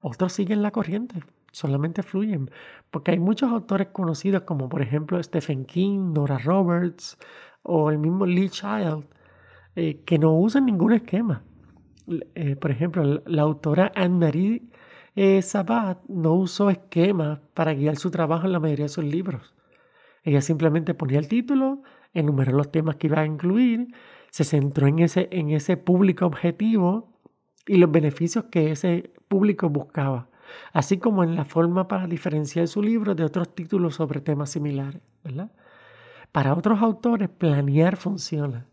otros 0.00 0.32
siguen 0.32 0.62
la 0.62 0.70
corriente, 0.70 1.20
solamente 1.50 2.04
fluyen, 2.04 2.50
porque 2.92 3.10
hay 3.10 3.18
muchos 3.18 3.50
autores 3.50 3.88
conocidos 3.88 4.42
como 4.42 4.68
por 4.68 4.80
ejemplo 4.80 5.20
Stephen 5.20 5.64
King, 5.64 6.12
Nora 6.12 6.38
Roberts 6.38 7.18
o 7.62 7.90
el 7.90 7.98
mismo 7.98 8.26
Lee 8.26 8.48
Child, 8.48 9.06
que 9.74 10.18
no 10.18 10.34
usan 10.34 10.66
ningún 10.66 10.92
esquema. 10.92 11.42
Eh, 12.34 12.56
por 12.56 12.70
ejemplo, 12.70 13.22
la 13.26 13.42
autora 13.42 13.92
Anne-Marie 13.94 14.62
eh, 15.14 15.42
Sabat 15.42 15.98
no 16.08 16.34
usó 16.34 16.70
esquemas 16.70 17.40
para 17.54 17.74
guiar 17.74 17.96
su 17.96 18.10
trabajo 18.10 18.46
en 18.46 18.52
la 18.52 18.60
mayoría 18.60 18.86
de 18.86 18.90
sus 18.90 19.04
libros. 19.04 19.54
Ella 20.22 20.40
simplemente 20.40 20.94
ponía 20.94 21.18
el 21.18 21.28
título, 21.28 21.82
enumeró 22.14 22.52
los 22.52 22.70
temas 22.70 22.96
que 22.96 23.08
iba 23.08 23.20
a 23.20 23.26
incluir, 23.26 23.88
se 24.30 24.44
centró 24.44 24.86
en 24.86 25.00
ese, 25.00 25.28
en 25.32 25.50
ese 25.50 25.76
público 25.76 26.26
objetivo 26.26 27.18
y 27.66 27.76
los 27.76 27.90
beneficios 27.90 28.44
que 28.50 28.70
ese 28.70 29.12
público 29.28 29.68
buscaba, 29.68 30.28
así 30.72 30.98
como 30.98 31.24
en 31.24 31.34
la 31.34 31.44
forma 31.44 31.88
para 31.88 32.06
diferenciar 32.06 32.68
su 32.68 32.82
libro 32.82 33.14
de 33.14 33.24
otros 33.24 33.54
títulos 33.54 33.96
sobre 33.96 34.20
temas 34.20 34.50
similares. 34.50 35.02
Para 36.32 36.54
otros 36.54 36.80
autores, 36.80 37.28
planear 37.28 37.96
funciona. 37.96 38.66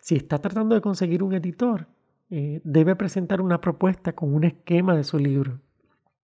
Si 0.00 0.16
está 0.16 0.38
tratando 0.38 0.74
de 0.74 0.80
conseguir 0.80 1.22
un 1.22 1.34
editor, 1.34 1.86
eh, 2.30 2.60
debe 2.64 2.94
presentar 2.96 3.40
una 3.40 3.60
propuesta 3.60 4.12
con 4.14 4.32
un 4.32 4.44
esquema 4.44 4.94
de 4.94 5.04
su 5.04 5.18
libro. 5.18 5.60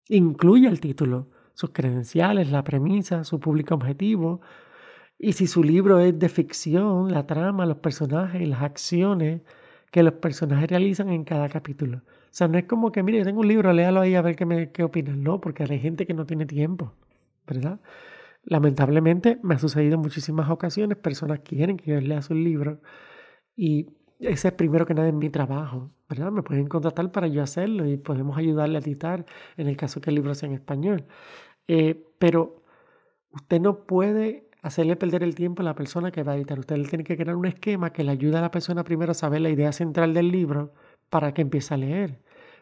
Incluye 0.09 0.69
el 0.69 0.81
título, 0.81 1.29
sus 1.55 1.71
credenciales, 1.71 2.51
la 2.51 2.63
premisa, 2.63 3.25
su 3.25 3.41
público 3.41 3.75
objetivo. 3.75 4.41
Y 5.19 5.33
si 5.33 5.47
su 5.47 5.65
libro 5.65 5.99
es 5.99 6.17
de 6.19 6.29
ficción, 6.29 7.11
la 7.13 7.27
trama, 7.27 7.67
los 7.67 7.79
personajes 7.79 8.41
y 8.41 8.47
las 8.47 8.63
acciones 8.63 9.43
que 9.91 10.03
los 10.03 10.15
personajes 10.15 10.69
realizan 10.71 11.11
en 11.11 11.25
cada 11.25 11.49
capítulo. 11.49 11.99
O 11.99 12.29
sea, 12.31 12.49
no 12.49 12.59
es 12.59 12.65
como 12.65 12.93
que, 12.93 13.03
mire, 13.03 13.19
yo 13.19 13.25
tengo 13.25 13.41
un 13.41 13.49
libro, 13.49 13.73
léalo 13.73 14.01
ahí 14.01 14.15
a 14.15 14.23
ver 14.23 14.37
qué, 14.37 14.47
me, 14.47 14.71
qué 14.71 14.85
opinan. 14.85 15.23
No, 15.23 15.41
porque 15.41 15.65
hay 15.65 15.81
gente 15.81 16.07
que 16.07 16.15
no 16.15 16.27
tiene 16.27 16.47
tiempo, 16.47 16.93
¿verdad? 17.47 17.81
Lamentablemente 18.45 19.39
me 19.43 19.55
ha 19.57 19.59
sucedido 19.59 19.95
en 19.95 20.03
muchísimas 20.03 20.51
ocasiones, 20.51 20.99
personas 20.99 21.41
quieren 21.41 21.77
que 21.79 21.93
yo 21.93 22.01
lea 22.01 22.23
su 22.23 22.35
libro 22.35 22.81
y 23.57 23.87
ese 24.19 24.49
es 24.49 24.55
primero 24.55 24.87
que 24.87 24.95
nada 24.95 25.09
en 25.09 25.19
mi 25.19 25.31
trabajo, 25.31 25.91
¿verdad? 26.09 26.31
Me 26.33 26.43
pueden 26.43 26.69
contratar 26.69 27.13
para 27.13 27.27
yo 27.27 27.43
hacerlo 27.43 27.87
y 27.87 27.97
podemos 27.97 28.39
ayudarle 28.39 28.79
a 28.79 28.81
editar 28.81 29.27
en 29.57 29.69
el 29.69 29.77
caso 29.77 30.01
que 30.01 30.11
el 30.11 30.17
libro 30.17 30.35
sea 30.35 30.49
en 30.49 30.55
español. 30.55 31.05
Eh, 31.69 32.05
pero 32.19 32.63
usted 33.31 33.61
no 33.61 33.85
puede 33.85 34.49
hacerle 34.63 34.97
perder 34.97 35.23
el 35.23 35.35
tiempo 35.35 35.63
a 35.63 35.65
la 35.65 35.75
persona 35.75 36.11
que 36.11 36.23
va 36.23 36.33
a 36.33 36.37
editar. 36.37 36.59
Usted 36.59 36.83
tiene 36.89 37.05
que 37.05 37.17
crear 37.17 37.37
un 37.37 37.47
esquema 37.47 37.93
que 37.93 38.05
le 38.05 38.13
ayude 38.13 38.39
a 38.39 38.41
la 38.41 38.51
persona 38.51 38.85
primero 38.85 39.13
a 39.13 39.15
saber 39.15 39.41
la 39.41 39.51
idea 39.51 39.73
central 39.73 40.15
del 40.15 40.31
libro 40.31 40.73
para 41.11 41.33
que 41.35 41.43
empiece 41.43 41.75
a 41.75 41.77
leer. 41.77 42.21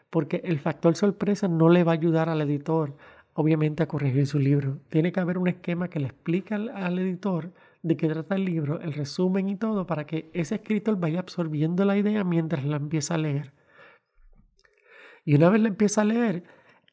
Porque 0.09 0.41
el 0.43 0.59
factor 0.59 0.95
sorpresa 0.95 1.47
no 1.47 1.69
le 1.69 1.83
va 1.83 1.93
a 1.93 1.95
ayudar 1.95 2.29
al 2.29 2.41
editor, 2.41 2.95
obviamente, 3.33 3.83
a 3.83 3.87
corregir 3.87 4.27
su 4.27 4.39
libro. 4.39 4.79
Tiene 4.89 5.11
que 5.11 5.19
haber 5.19 5.37
un 5.37 5.47
esquema 5.47 5.89
que 5.89 5.99
le 5.99 6.07
explique 6.07 6.53
al 6.53 6.99
editor 6.99 7.53
de 7.85 7.95
qué 7.97 8.07
trata 8.07 8.33
el 8.33 8.45
libro, 8.45 8.81
el 8.81 8.93
resumen 8.93 9.47
y 9.47 9.57
todo, 9.57 9.85
para 9.85 10.07
que 10.07 10.31
ese 10.33 10.55
escritor 10.55 10.99
vaya 10.99 11.19
absorbiendo 11.19 11.85
la 11.85 11.95
idea 11.95 12.23
mientras 12.23 12.65
la 12.65 12.77
empieza 12.77 13.13
a 13.13 13.19
leer. 13.19 13.53
Y 15.23 15.35
una 15.35 15.49
vez 15.49 15.61
la 15.61 15.67
empieza 15.67 16.01
a 16.01 16.05
leer, 16.05 16.43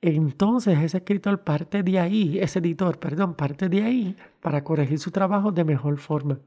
entonces 0.02 0.78
ese 0.78 0.98
escritor 0.98 1.44
parte 1.44 1.82
de 1.82 1.98
ahí, 1.98 2.38
ese 2.38 2.58
editor, 2.58 2.98
perdón, 2.98 3.36
parte 3.36 3.70
de 3.70 3.82
ahí 3.82 4.16
para 4.42 4.62
corregir 4.64 4.98
su 4.98 5.10
trabajo 5.10 5.50
de 5.50 5.64
mejor 5.64 5.96
forma. 5.96 6.40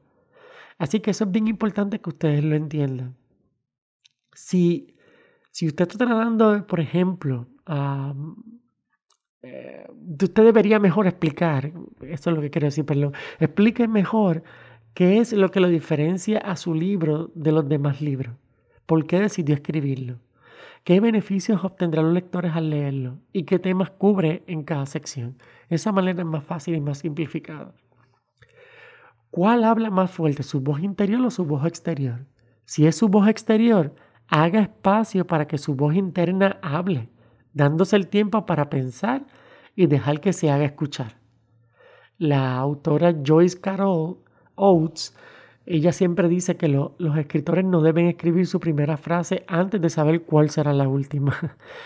Así 0.78 1.00
que 1.00 1.10
eso 1.10 1.24
es 1.24 1.30
bien 1.32 1.48
importante 1.48 2.00
que 2.00 2.10
ustedes 2.10 2.44
lo 2.44 2.54
entiendan. 2.54 3.16
Si, 4.32 4.94
si 5.50 5.66
usted 5.66 5.88
está 5.88 6.06
tratando, 6.06 6.64
por 6.68 6.78
ejemplo, 6.78 7.48
a 7.66 8.14
eh, 9.48 9.86
usted 10.20 10.44
debería 10.44 10.80
mejor 10.80 11.06
explicar, 11.06 11.72
eso 12.00 12.30
es 12.30 12.36
lo 12.36 12.42
que 12.42 12.50
quiero 12.50 12.66
decir, 12.66 12.84
perdón, 12.84 13.12
explique 13.38 13.86
mejor 13.86 14.42
qué 14.92 15.18
es 15.18 15.32
lo 15.32 15.52
que 15.52 15.60
lo 15.60 15.68
diferencia 15.68 16.38
a 16.38 16.56
su 16.56 16.74
libro 16.74 17.30
de 17.34 17.52
los 17.52 17.68
demás 17.68 18.00
libros, 18.00 18.34
por 18.86 19.06
qué 19.06 19.20
decidió 19.20 19.54
escribirlo, 19.54 20.18
qué 20.82 20.98
beneficios 20.98 21.64
obtendrán 21.64 22.06
los 22.06 22.14
lectores 22.14 22.56
al 22.56 22.70
leerlo 22.70 23.18
y 23.32 23.44
qué 23.44 23.60
temas 23.60 23.90
cubre 23.90 24.42
en 24.48 24.64
cada 24.64 24.86
sección. 24.86 25.38
Esa 25.68 25.92
manera 25.92 26.22
es 26.22 26.26
más 26.26 26.42
fácil 26.42 26.74
y 26.74 26.80
más 26.80 26.98
simplificada. 26.98 27.72
¿Cuál 29.30 29.62
habla 29.62 29.90
más 29.90 30.10
fuerte, 30.10 30.42
su 30.42 30.60
voz 30.60 30.80
interior 30.80 31.24
o 31.24 31.30
su 31.30 31.44
voz 31.44 31.66
exterior? 31.66 32.26
Si 32.64 32.84
es 32.84 32.96
su 32.96 33.08
voz 33.08 33.28
exterior, 33.28 33.94
haga 34.26 34.60
espacio 34.60 35.24
para 35.24 35.46
que 35.46 35.58
su 35.58 35.76
voz 35.76 35.94
interna 35.94 36.58
hable, 36.62 37.10
dándose 37.56 37.96
el 37.96 38.08
tiempo 38.08 38.44
para 38.44 38.68
pensar 38.68 39.24
y 39.74 39.86
dejar 39.86 40.20
que 40.20 40.34
se 40.34 40.50
haga 40.50 40.66
escuchar. 40.66 41.16
La 42.18 42.54
autora 42.56 43.16
Joyce 43.26 43.58
Carol 43.58 44.18
Oates, 44.56 45.16
ella 45.64 45.92
siempre 45.92 46.28
dice 46.28 46.58
que 46.58 46.68
los 46.68 47.16
escritores 47.16 47.64
no 47.64 47.80
deben 47.80 48.08
escribir 48.08 48.46
su 48.46 48.60
primera 48.60 48.98
frase 48.98 49.42
antes 49.48 49.80
de 49.80 49.88
saber 49.88 50.22
cuál 50.22 50.50
será 50.50 50.74
la 50.74 50.86
última. 50.86 51.34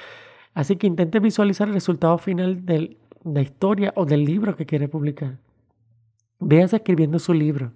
Así 0.54 0.74
que 0.74 0.88
intente 0.88 1.20
visualizar 1.20 1.68
el 1.68 1.74
resultado 1.74 2.18
final 2.18 2.66
de 2.66 2.96
la 3.22 3.40
historia 3.40 3.92
o 3.94 4.04
del 4.06 4.24
libro 4.24 4.56
que 4.56 4.66
quiere 4.66 4.88
publicar. 4.88 5.38
Véase 6.40 6.76
escribiendo 6.76 7.20
su 7.20 7.32
libro 7.32 7.74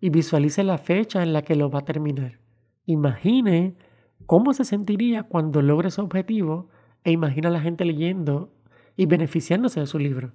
y 0.00 0.08
visualice 0.08 0.64
la 0.64 0.78
fecha 0.78 1.22
en 1.22 1.34
la 1.34 1.42
que 1.42 1.54
lo 1.54 1.70
va 1.70 1.80
a 1.80 1.84
terminar. 1.84 2.38
Imagine 2.86 3.74
cómo 4.24 4.54
se 4.54 4.64
sentiría 4.64 5.24
cuando 5.24 5.60
logre 5.60 5.90
su 5.90 6.00
objetivo 6.00 6.70
e 7.04 7.12
imagina 7.12 7.48
a 7.48 7.52
la 7.52 7.60
gente 7.60 7.84
leyendo 7.84 8.52
y 8.96 9.06
beneficiándose 9.06 9.80
de 9.80 9.86
su 9.86 9.98
libro. 9.98 10.32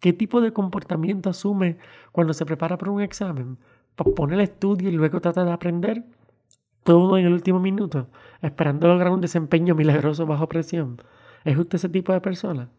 ¿Qué 0.00 0.12
tipo 0.12 0.40
de 0.40 0.52
comportamiento 0.52 1.30
asume 1.30 1.78
cuando 2.12 2.32
se 2.32 2.46
prepara 2.46 2.78
para 2.78 2.90
un 2.90 3.02
examen? 3.02 3.58
Pospone 3.96 4.34
el 4.34 4.40
estudio 4.40 4.88
y 4.88 4.92
luego 4.92 5.20
trata 5.20 5.44
de 5.44 5.52
aprender 5.52 6.04
todo 6.82 7.18
en 7.18 7.26
el 7.26 7.32
último 7.32 7.60
minuto, 7.60 8.08
esperando 8.40 8.88
lograr 8.88 9.12
un 9.12 9.20
desempeño 9.20 9.74
milagroso 9.74 10.26
bajo 10.26 10.48
presión. 10.48 10.96
¿Es 11.44 11.58
usted 11.58 11.76
ese 11.76 11.88
tipo 11.88 12.12
de 12.12 12.20
persona? 12.20 12.70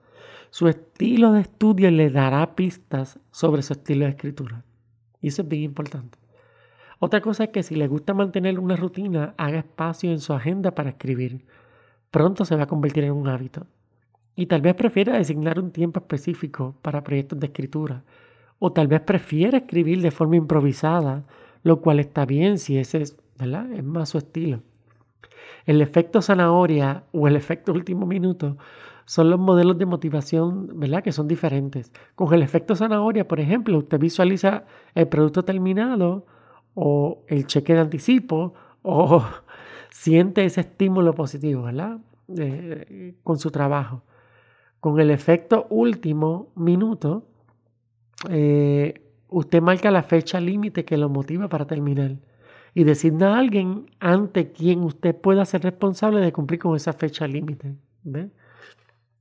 Su 0.49 0.67
estilo 0.67 1.31
de 1.31 1.41
estudio 1.41 1.91
le 1.91 2.09
dará 2.09 2.55
pistas 2.55 3.19
sobre 3.31 3.61
su 3.61 3.73
estilo 3.73 4.05
de 4.05 4.11
escritura. 4.11 4.65
Y 5.21 5.27
eso 5.27 5.43
es 5.43 5.47
bien 5.47 5.63
importante. 5.63 6.17
Otra 6.99 7.21
cosa 7.21 7.45
es 7.45 7.49
que 7.51 7.63
si 7.63 7.75
le 7.75 7.87
gusta 7.87 8.13
mantener 8.13 8.59
una 8.59 8.75
rutina, 8.75 9.33
haga 9.37 9.59
espacio 9.59 10.11
en 10.11 10.19
su 10.19 10.33
agenda 10.33 10.75
para 10.75 10.89
escribir. 10.89 11.45
Pronto 12.11 12.43
se 12.43 12.55
va 12.55 12.63
a 12.63 12.67
convertir 12.67 13.05
en 13.05 13.13
un 13.13 13.27
hábito. 13.27 13.65
Y 14.35 14.45
tal 14.45 14.61
vez 14.61 14.75
prefiera 14.75 15.17
designar 15.17 15.59
un 15.59 15.71
tiempo 15.71 15.99
específico 15.99 16.75
para 16.81 17.03
proyectos 17.03 17.39
de 17.39 17.47
escritura. 17.47 18.03
O 18.59 18.71
tal 18.71 18.87
vez 18.87 19.01
prefiera 19.01 19.57
escribir 19.57 20.01
de 20.01 20.11
forma 20.11 20.35
improvisada, 20.35 21.23
lo 21.63 21.81
cual 21.81 21.99
está 21.99 22.25
bien 22.25 22.57
si 22.57 22.77
ese 22.77 23.01
es, 23.01 23.17
¿verdad? 23.39 23.71
es 23.71 23.83
más 23.83 24.09
su 24.09 24.17
estilo. 24.17 24.61
El 25.65 25.81
efecto 25.81 26.21
zanahoria 26.21 27.03
o 27.11 27.27
el 27.27 27.35
efecto 27.35 27.71
último 27.71 28.05
minuto 28.05 28.57
son 29.05 29.29
los 29.29 29.39
modelos 29.39 29.77
de 29.77 29.85
motivación, 29.85 30.79
¿verdad? 30.79 31.03
Que 31.03 31.11
son 31.11 31.27
diferentes. 31.27 31.91
Con 32.15 32.33
el 32.33 32.41
efecto 32.41 32.75
zanahoria, 32.75 33.27
por 33.27 33.39
ejemplo, 33.39 33.77
usted 33.77 33.99
visualiza 33.99 34.65
el 34.95 35.07
producto 35.07 35.43
terminado 35.43 36.25
o 36.73 37.23
el 37.27 37.45
cheque 37.47 37.73
de 37.73 37.81
anticipo 37.81 38.53
o 38.83 39.23
siente 39.91 40.45
ese 40.45 40.61
estímulo 40.61 41.13
positivo, 41.13 41.63
¿verdad? 41.63 41.99
con 43.23 43.37
su 43.37 43.51
trabajo. 43.51 44.03
Con 44.79 44.99
el 44.99 45.11
efecto 45.11 45.67
último 45.69 46.51
minuto, 46.55 47.27
eh, 48.29 49.01
usted 49.27 49.61
marca 49.61 49.91
la 49.91 50.01
fecha 50.01 50.39
límite 50.39 50.85
que 50.85 50.97
lo 50.97 51.09
motiva 51.09 51.49
para 51.49 51.67
terminar 51.67 52.15
y 52.73 52.85
designa 52.85 53.35
a 53.35 53.39
alguien 53.39 53.87
ante 53.99 54.53
quien 54.53 54.83
usted 54.83 55.13
pueda 55.13 55.43
ser 55.45 55.63
responsable 55.63 56.21
de 56.21 56.31
cumplir 56.31 56.61
con 56.61 56.75
esa 56.75 56.93
fecha 56.93 57.27
límite. 57.27 57.75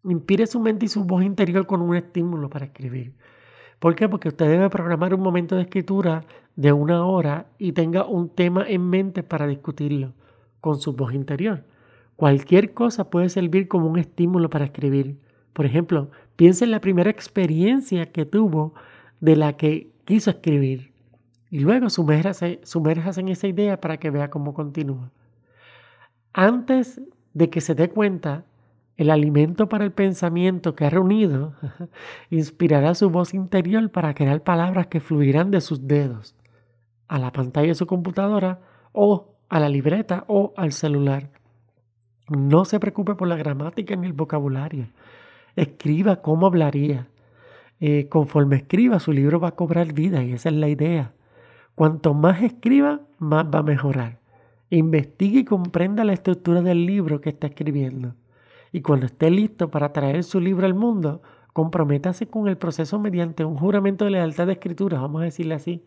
Inspire 0.04 0.46
su 0.46 0.60
mente 0.60 0.86
y 0.86 0.88
su 0.88 1.04
voz 1.04 1.24
interior 1.24 1.66
con 1.66 1.82
un 1.82 1.96
estímulo 1.96 2.48
para 2.48 2.66
escribir. 2.66 3.12
¿Por 3.80 3.96
qué? 3.96 4.08
Porque 4.08 4.28
usted 4.28 4.48
debe 4.48 4.70
programar 4.70 5.12
un 5.14 5.20
momento 5.20 5.56
de 5.56 5.62
escritura 5.62 6.24
de 6.54 6.72
una 6.72 7.04
hora 7.04 7.46
y 7.58 7.72
tenga 7.72 8.04
un 8.06 8.28
tema 8.28 8.64
en 8.68 8.88
mente 8.88 9.24
para 9.24 9.48
discutirlo 9.48 10.14
con 10.60 10.80
su 10.80 10.94
voz 10.94 11.14
interior. 11.14 11.64
Cualquier 12.16 12.74
cosa 12.74 13.10
puede 13.10 13.28
servir 13.28 13.68
como 13.68 13.86
un 13.86 13.98
estímulo 13.98 14.50
para 14.50 14.66
escribir. 14.66 15.18
Por 15.52 15.66
ejemplo, 15.66 16.10
piense 16.36 16.64
en 16.64 16.70
la 16.70 16.80
primera 16.80 17.10
experiencia 17.10 18.06
que 18.06 18.24
tuvo 18.26 18.74
de 19.20 19.36
la 19.36 19.56
que 19.56 19.90
quiso 20.04 20.30
escribir 20.30 20.90
y 21.50 21.58
luego 21.60 21.90
sumérjase, 21.90 22.60
sumérjase 22.62 23.20
en 23.20 23.28
esa 23.28 23.48
idea 23.48 23.80
para 23.80 23.96
que 23.96 24.10
vea 24.10 24.30
cómo 24.30 24.54
continúa. 24.54 25.10
Antes 26.32 27.00
de 27.34 27.50
que 27.50 27.60
se 27.60 27.74
dé 27.74 27.90
cuenta, 27.90 28.44
el 28.96 29.10
alimento 29.10 29.68
para 29.68 29.84
el 29.84 29.92
pensamiento 29.92 30.76
que 30.76 30.84
ha 30.84 30.90
reunido 30.90 31.54
inspirará 32.30 32.94
su 32.94 33.10
voz 33.10 33.34
interior 33.34 33.90
para 33.90 34.14
crear 34.14 34.42
palabras 34.42 34.86
que 34.86 35.00
fluirán 35.00 35.50
de 35.50 35.60
sus 35.60 35.88
dedos 35.88 36.36
a 37.08 37.18
la 37.18 37.32
pantalla 37.32 37.68
de 37.68 37.74
su 37.74 37.86
computadora 37.86 38.60
o 38.92 39.34
a 39.50 39.60
la 39.60 39.68
libreta 39.68 40.24
o 40.28 40.54
al 40.56 40.72
celular. 40.72 41.30
No 42.28 42.64
se 42.64 42.80
preocupe 42.80 43.14
por 43.14 43.28
la 43.28 43.36
gramática 43.36 43.94
ni 43.96 44.06
el 44.06 44.14
vocabulario. 44.14 44.86
Escriba 45.56 46.22
cómo 46.22 46.46
hablaría. 46.46 47.08
Eh, 47.80 48.08
conforme 48.08 48.56
escriba, 48.56 48.98
su 49.00 49.12
libro 49.12 49.40
va 49.40 49.48
a 49.48 49.56
cobrar 49.56 49.92
vida 49.92 50.22
y 50.22 50.32
esa 50.32 50.48
es 50.48 50.54
la 50.54 50.68
idea. 50.68 51.12
Cuanto 51.74 52.14
más 52.14 52.42
escriba, 52.42 53.02
más 53.18 53.44
va 53.46 53.58
a 53.58 53.64
mejorar. 53.64 54.20
Investigue 54.70 55.40
y 55.40 55.44
comprenda 55.44 56.04
la 56.04 56.14
estructura 56.14 56.62
del 56.62 56.86
libro 56.86 57.20
que 57.20 57.28
está 57.28 57.48
escribiendo 57.48 58.14
y 58.72 58.82
cuando 58.82 59.06
esté 59.06 59.30
listo 59.30 59.70
para 59.70 59.92
traer 59.92 60.22
su 60.24 60.40
libro 60.40 60.66
al 60.66 60.74
mundo, 60.74 61.22
comprométase 61.52 62.28
con 62.28 62.48
el 62.48 62.56
proceso 62.56 62.98
mediante 62.98 63.44
un 63.44 63.56
juramento 63.56 64.04
de 64.04 64.12
lealtad 64.12 64.46
de 64.46 64.54
escritura, 64.54 65.00
vamos 65.00 65.22
a 65.22 65.24
decirle 65.24 65.54
así, 65.54 65.84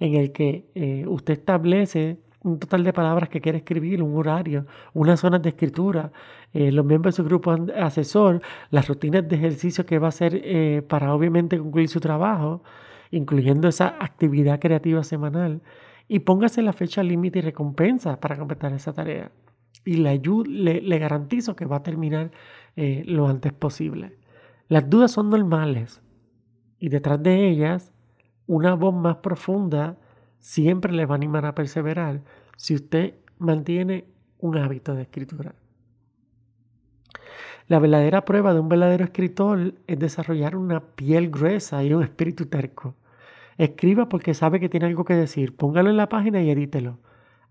en 0.00 0.14
el 0.14 0.32
que 0.32 0.66
eh, 0.74 1.04
usted 1.06 1.34
establece 1.34 2.18
un 2.44 2.58
total 2.58 2.84
de 2.84 2.92
palabras 2.92 3.30
que 3.30 3.40
quiere 3.40 3.58
escribir, 3.58 4.02
un 4.02 4.16
horario, 4.16 4.66
unas 4.92 5.18
zonas 5.20 5.42
de 5.42 5.48
escritura, 5.48 6.12
eh, 6.52 6.70
los 6.70 6.84
miembros 6.84 7.14
de 7.14 7.22
su 7.22 7.24
grupo 7.24 7.56
asesor, 7.76 8.42
las 8.70 8.86
rutinas 8.86 9.26
de 9.26 9.34
ejercicio 9.34 9.84
que 9.86 9.98
va 9.98 10.06
a 10.06 10.08
hacer 10.10 10.40
eh, 10.44 10.82
para 10.86 11.14
obviamente 11.14 11.58
concluir 11.58 11.88
su 11.88 12.00
trabajo, 12.00 12.62
incluyendo 13.10 13.66
esa 13.66 13.96
actividad 13.98 14.60
creativa 14.60 15.02
semanal, 15.02 15.62
y 16.06 16.20
póngase 16.20 16.60
la 16.60 16.74
fecha 16.74 17.02
límite 17.02 17.38
y 17.38 17.42
recompensa 17.42 18.20
para 18.20 18.36
completar 18.36 18.72
esa 18.74 18.92
tarea. 18.92 19.32
Y 19.86 19.96
le, 19.96 20.20
le, 20.80 20.98
garantizo 20.98 21.56
que 21.56 21.64
va 21.64 21.76
a 21.76 21.82
terminar 21.82 22.30
eh, 22.76 23.04
lo 23.06 23.26
antes 23.26 23.52
posible. 23.52 24.18
Las 24.68 24.88
dudas 24.88 25.12
son 25.12 25.30
normales. 25.30 26.02
Y 26.78 26.88
detrás 26.88 27.22
de 27.22 27.48
ellas 27.48 27.92
una 28.46 28.74
voz 28.74 28.94
más 28.94 29.16
profunda 29.16 29.96
siempre 30.44 30.92
le 30.92 31.06
va 31.06 31.14
a 31.14 31.16
animar 31.16 31.46
a 31.46 31.54
perseverar 31.54 32.20
si 32.58 32.74
usted 32.74 33.14
mantiene 33.38 34.04
un 34.38 34.58
hábito 34.58 34.94
de 34.94 35.02
escritura. 35.02 35.54
La 37.66 37.78
verdadera 37.78 38.26
prueba 38.26 38.52
de 38.52 38.60
un 38.60 38.68
verdadero 38.68 39.04
escritor 39.04 39.72
es 39.86 39.98
desarrollar 39.98 40.54
una 40.54 40.80
piel 40.80 41.30
gruesa 41.30 41.82
y 41.82 41.94
un 41.94 42.02
espíritu 42.02 42.44
terco. 42.44 42.94
Escriba 43.56 44.10
porque 44.10 44.34
sabe 44.34 44.60
que 44.60 44.68
tiene 44.68 44.84
algo 44.84 45.06
que 45.06 45.14
decir. 45.14 45.56
Póngalo 45.56 45.88
en 45.88 45.96
la 45.96 46.10
página 46.10 46.42
y 46.42 46.50
edítelo 46.50 46.98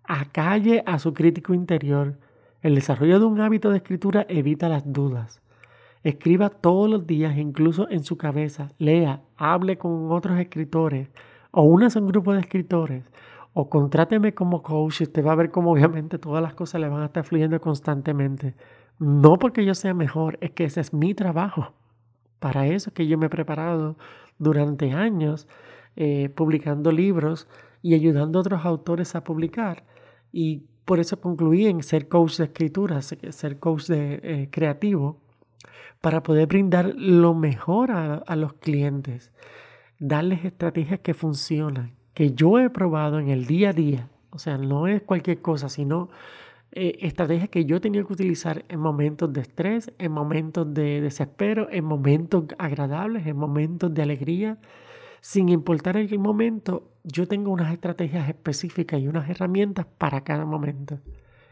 acalle 0.03 0.83
a 0.85 0.99
su 0.99 1.13
crítico 1.13 1.55
interior. 1.55 2.19
El 2.61 2.75
desarrollo 2.75 3.19
de 3.19 3.25
un 3.25 3.41
hábito 3.41 3.71
de 3.71 3.77
escritura 3.77 4.25
evita 4.29 4.69
las 4.69 4.83
dudas. 4.85 5.41
Escriba 6.03 6.49
todos 6.49 6.89
los 6.89 7.07
días, 7.07 7.37
incluso 7.37 7.89
en 7.89 8.03
su 8.03 8.17
cabeza. 8.17 8.71
Lea, 8.77 9.21
hable 9.37 9.77
con 9.77 10.11
otros 10.11 10.37
escritores 10.37 11.09
o 11.53 11.61
únase 11.61 11.99
a 11.99 12.01
un 12.01 12.07
grupo 12.07 12.33
de 12.33 12.41
escritores 12.41 13.03
o 13.53 13.69
contráteme 13.69 14.33
como 14.33 14.63
coach 14.63 15.01
y 15.01 15.03
usted 15.03 15.23
va 15.23 15.33
a 15.33 15.35
ver 15.35 15.51
cómo 15.51 15.71
obviamente 15.71 16.17
todas 16.17 16.41
las 16.41 16.55
cosas 16.55 16.81
le 16.81 16.89
van 16.89 17.03
a 17.03 17.05
estar 17.05 17.23
fluyendo 17.23 17.61
constantemente. 17.61 18.55
No 18.97 19.37
porque 19.37 19.63
yo 19.63 19.75
sea 19.75 19.93
mejor, 19.93 20.37
es 20.41 20.51
que 20.51 20.65
ese 20.65 20.81
es 20.81 20.93
mi 20.93 21.13
trabajo. 21.13 21.73
Para 22.39 22.65
eso 22.67 22.89
es 22.89 22.93
que 22.93 23.07
yo 23.07 23.17
me 23.17 23.27
he 23.27 23.29
preparado 23.29 23.95
durante 24.39 24.91
años 24.91 25.47
eh, 25.95 26.29
publicando 26.35 26.91
libros 26.91 27.47
y 27.83 27.93
ayudando 27.93 28.39
a 28.39 28.41
otros 28.41 28.65
autores 28.65 29.15
a 29.15 29.23
publicar. 29.23 29.83
Y 30.31 30.63
por 30.85 30.99
eso 30.99 31.21
concluí 31.21 31.67
en 31.67 31.83
ser 31.83 32.07
coach 32.07 32.37
de 32.37 32.45
escritura, 32.45 33.01
ser 33.01 33.59
coach 33.59 33.85
de, 33.85 34.19
eh, 34.23 34.49
creativo, 34.51 35.21
para 36.01 36.23
poder 36.23 36.47
brindar 36.47 36.93
lo 36.97 37.33
mejor 37.33 37.91
a, 37.91 38.35
los 38.35 38.53
clientes, 38.53 39.31
darles 40.05 40.43
estrategias 40.43 40.99
que 40.99 41.13
funcionan, 41.13 41.93
que 42.13 42.33
yo 42.33 42.59
he 42.59 42.69
probado 42.69 43.19
en 43.19 43.29
el 43.29 43.45
día 43.45 43.69
a 43.69 43.73
día. 43.73 44.09
O 44.31 44.37
sea, 44.37 44.57
no 44.57 44.87
es 44.87 45.01
cualquier 45.01 45.41
cosa, 45.41 45.69
sino 45.69 46.09
eh, 46.73 46.97
estrategias 46.99 47.47
que 47.47 47.63
yo 47.63 47.79
tenía 47.79 48.03
que 48.03 48.11
utilizar 48.11 48.65
en 48.67 48.81
momentos 48.81 49.31
de 49.31 49.39
estrés, 49.39 49.93
en 49.99 50.11
momentos 50.11 50.73
de 50.73 50.99
desespero, 50.99 51.69
en 51.71 51.85
momentos 51.85 52.43
agradables, 52.57 53.25
en 53.25 53.37
momentos 53.37 53.93
de 53.93 54.01
alegría, 54.01 54.57
sin 55.21 55.47
importar 55.47 55.95
el 55.95 56.19
momento, 56.19 56.91
yo 57.05 57.25
tengo 57.25 57.49
unas 57.51 57.71
estrategias 57.71 58.27
específicas 58.27 58.99
y 58.99 59.07
unas 59.07 59.29
herramientas 59.29 59.85
para 59.85 60.25
cada 60.25 60.43
momento. 60.43 60.99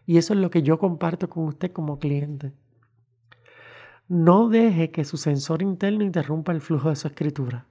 Y 0.06 0.18
eso 0.18 0.34
es 0.34 0.42
lo 0.42 0.50
que 0.50 0.62
yo 0.62 0.78
comparto 0.78 1.30
con 1.30 1.46
usted 1.46 1.72
como 1.72 2.00
cliente. 2.00 2.52
No 4.10 4.50
deje 4.50 4.92
que 4.92 5.06
su 5.06 5.16
sensor 5.16 5.62
interno 5.62 6.04
interrumpa 6.04 6.52
el 6.52 6.60
flujo 6.60 6.90
de 6.90 6.98
su 6.98 7.08
escritura. 7.08 7.66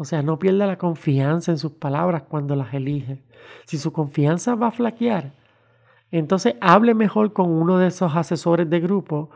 O 0.00 0.06
sea, 0.06 0.22
no 0.22 0.38
pierda 0.38 0.66
la 0.66 0.78
confianza 0.78 1.52
en 1.52 1.58
sus 1.58 1.72
palabras 1.72 2.22
cuando 2.22 2.56
las 2.56 2.72
elige. 2.72 3.22
Si 3.66 3.76
su 3.76 3.92
confianza 3.92 4.54
va 4.54 4.68
a 4.68 4.70
flaquear, 4.70 5.34
Entonces 6.10 6.54
hable 6.62 6.94
mejor 6.94 7.34
con 7.34 7.50
uno 7.50 7.76
de 7.76 7.88
esos 7.88 8.16
asesores 8.16 8.70
de 8.70 8.80
grupo. 8.80 9.28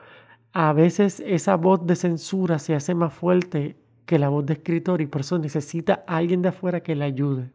A 0.55 0.73
veces 0.73 1.21
esa 1.21 1.57
voz 1.57 1.87
de 1.87 1.97
censura 1.97 2.59
se 2.59 2.75
hace 2.75 2.95
más 2.95 3.13
fuerte 3.13 3.77
que 4.07 4.19
la 4.19 4.31
voz 4.31 4.47
de 4.47 4.55
escritor 4.55 5.03
y 5.03 5.07
por 5.07 5.21
eso 5.21 5.39
necesita 5.39 6.03
a 6.07 6.17
alguien 6.17 6.41
de 6.41 6.49
afuera 6.49 6.81
que 6.81 6.95
le 6.95 7.05
ayude. 7.05 7.51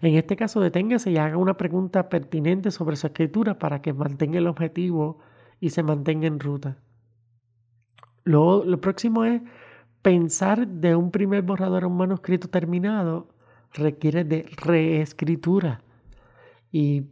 En 0.00 0.14
este 0.14 0.36
caso, 0.36 0.60
deténgase 0.60 1.10
y 1.10 1.16
haga 1.16 1.36
una 1.36 1.56
pregunta 1.56 2.08
pertinente 2.08 2.70
sobre 2.70 2.94
su 2.94 3.08
escritura 3.08 3.58
para 3.58 3.82
que 3.82 3.92
mantenga 3.92 4.38
el 4.38 4.46
objetivo 4.46 5.18
y 5.58 5.70
se 5.70 5.82
mantenga 5.82 6.28
en 6.28 6.38
ruta. 6.38 6.76
Lo, 8.22 8.64
lo 8.64 8.80
próximo 8.80 9.24
es 9.24 9.42
pensar 10.04 10.68
de 10.68 10.94
un 10.94 11.10
primer 11.10 11.40
borrador 11.40 11.84
a 11.84 11.86
un 11.86 11.96
manuscrito 11.96 12.48
terminado 12.48 13.26
requiere 13.72 14.22
de 14.22 14.46
reescritura. 14.58 15.80
¿Y 16.70 17.04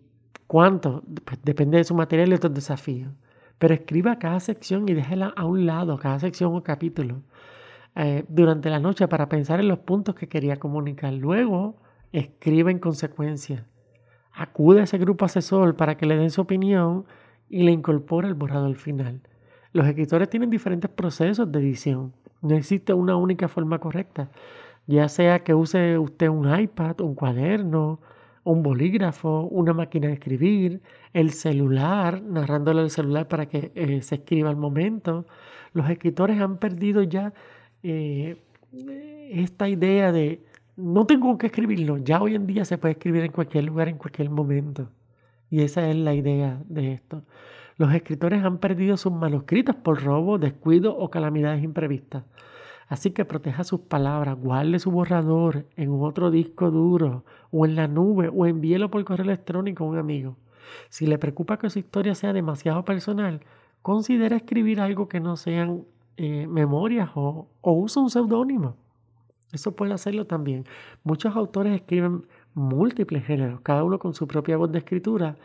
cuánto? 0.46 1.02
Pues 1.24 1.38
depende 1.42 1.78
de 1.78 1.84
su 1.84 1.94
material 1.94 2.28
y 2.28 2.34
otros 2.34 2.52
desafíos. 2.52 3.10
Pero 3.58 3.72
escriba 3.72 4.18
cada 4.18 4.40
sección 4.40 4.86
y 4.90 4.92
déjela 4.92 5.32
a 5.34 5.46
un 5.46 5.64
lado, 5.64 5.96
cada 5.96 6.18
sección 6.20 6.54
o 6.54 6.62
capítulo, 6.62 7.22
eh, 7.96 8.26
durante 8.28 8.68
la 8.68 8.78
noche 8.78 9.08
para 9.08 9.26
pensar 9.26 9.58
en 9.58 9.68
los 9.68 9.78
puntos 9.78 10.14
que 10.14 10.28
quería 10.28 10.58
comunicar. 10.58 11.14
Luego, 11.14 11.80
escriba 12.12 12.70
en 12.70 12.78
consecuencia. 12.78 13.66
Acude 14.32 14.80
a 14.80 14.84
ese 14.84 14.98
grupo 14.98 15.24
asesor 15.24 15.76
para 15.76 15.96
que 15.96 16.04
le 16.04 16.16
den 16.16 16.30
su 16.30 16.42
opinión 16.42 17.06
y 17.48 17.62
le 17.62 17.72
incorpore 17.72 18.28
el 18.28 18.34
borrador 18.34 18.74
final. 18.76 19.22
Los 19.72 19.86
escritores 19.86 20.28
tienen 20.28 20.50
diferentes 20.50 20.90
procesos 20.90 21.50
de 21.50 21.58
edición. 21.58 22.12
No 22.42 22.54
existe 22.56 22.92
una 22.92 23.16
única 23.16 23.48
forma 23.48 23.78
correcta. 23.78 24.30
Ya 24.86 25.08
sea 25.08 25.44
que 25.44 25.54
use 25.54 25.98
usted 25.98 26.28
un 26.28 26.52
iPad, 26.58 27.00
un 27.00 27.14
cuaderno, 27.14 28.00
un 28.44 28.62
bolígrafo, 28.62 29.42
una 29.44 29.72
máquina 29.72 30.08
de 30.08 30.14
escribir, 30.14 30.82
el 31.12 31.32
celular, 31.32 32.22
narrándole 32.22 32.82
el 32.82 32.90
celular 32.90 33.28
para 33.28 33.46
que 33.46 33.70
eh, 33.74 34.02
se 34.02 34.16
escriba 34.16 34.50
al 34.50 34.56
momento. 34.56 35.26
Los 35.72 35.88
escritores 35.88 36.40
han 36.40 36.58
perdido 36.58 37.02
ya 37.02 37.32
eh, 37.82 38.36
esta 39.30 39.68
idea 39.68 40.12
de 40.12 40.42
no 40.76 41.06
tengo 41.06 41.38
que 41.38 41.46
escribirlo, 41.46 41.98
ya 41.98 42.22
hoy 42.22 42.34
en 42.34 42.46
día 42.46 42.64
se 42.64 42.78
puede 42.78 42.92
escribir 42.92 43.24
en 43.24 43.32
cualquier 43.32 43.64
lugar, 43.64 43.88
en 43.88 43.98
cualquier 43.98 44.30
momento. 44.30 44.88
Y 45.50 45.62
esa 45.62 45.88
es 45.88 45.96
la 45.96 46.14
idea 46.14 46.60
de 46.66 46.94
esto. 46.94 47.22
Los 47.76 47.94
escritores 47.94 48.44
han 48.44 48.58
perdido 48.58 48.96
sus 48.96 49.12
manuscritos 49.12 49.76
por 49.76 50.02
robo, 50.02 50.38
descuido 50.38 50.96
o 50.96 51.10
calamidades 51.10 51.62
imprevistas. 51.62 52.24
Así 52.88 53.10
que 53.10 53.24
proteja 53.24 53.64
sus 53.64 53.80
palabras, 53.80 54.36
guarde 54.38 54.78
su 54.78 54.90
borrador 54.90 55.64
en 55.76 55.90
otro 55.92 56.30
disco 56.30 56.70
duro 56.70 57.24
o 57.50 57.64
en 57.64 57.74
la 57.74 57.88
nube 57.88 58.28
o 58.28 58.44
envíelo 58.44 58.90
por 58.90 59.02
correo 59.04 59.24
electrónico 59.24 59.84
a 59.84 59.86
un 59.86 59.96
amigo. 59.96 60.36
Si 60.90 61.06
le 61.06 61.18
preocupa 61.18 61.58
que 61.58 61.70
su 61.70 61.78
historia 61.78 62.14
sea 62.14 62.32
demasiado 62.32 62.84
personal, 62.84 63.40
considere 63.80 64.36
escribir 64.36 64.80
algo 64.80 65.08
que 65.08 65.20
no 65.20 65.36
sean 65.36 65.84
eh, 66.16 66.46
memorias 66.46 67.10
o, 67.14 67.48
o 67.62 67.72
use 67.72 67.98
un 67.98 68.10
seudónimo. 68.10 68.76
Eso 69.52 69.72
puede 69.72 69.92
hacerlo 69.92 70.26
también. 70.26 70.64
Muchos 71.04 71.34
autores 71.36 71.74
escriben 71.74 72.26
múltiples 72.54 73.24
géneros, 73.24 73.60
cada 73.62 73.84
uno 73.84 73.98
con 73.98 74.14
su 74.14 74.26
propia 74.26 74.56
voz 74.56 74.70
de 74.70 74.78
escritura, 74.78 75.36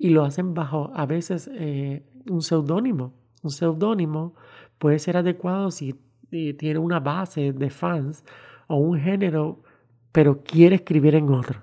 y 0.00 0.08
lo 0.08 0.24
hacen 0.24 0.54
bajo 0.54 0.90
a 0.94 1.04
veces 1.04 1.50
eh, 1.52 2.02
un 2.28 2.40
seudónimo. 2.40 3.12
Un 3.42 3.50
seudónimo 3.50 4.34
puede 4.78 4.98
ser 4.98 5.18
adecuado 5.18 5.70
si 5.70 5.94
tiene 6.30 6.78
una 6.78 7.00
base 7.00 7.52
de 7.52 7.68
fans 7.68 8.24
o 8.66 8.76
un 8.76 8.98
género, 8.98 9.62
pero 10.10 10.42
quiere 10.42 10.76
escribir 10.76 11.16
en 11.16 11.28
otro. 11.28 11.60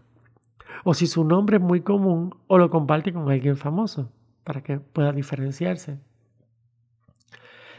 O 0.84 0.94
si 0.94 1.08
su 1.08 1.24
nombre 1.24 1.58
es 1.58 1.64
muy 1.64 1.82
común 1.82 2.36
o 2.46 2.60
lo 2.60 2.70
comparte 2.70 3.12
con 3.12 3.28
alguien 3.32 3.58
famoso 3.58 4.12
para 4.44 4.62
que 4.62 4.80
pueda 4.80 5.12
diferenciarse. 5.12 5.98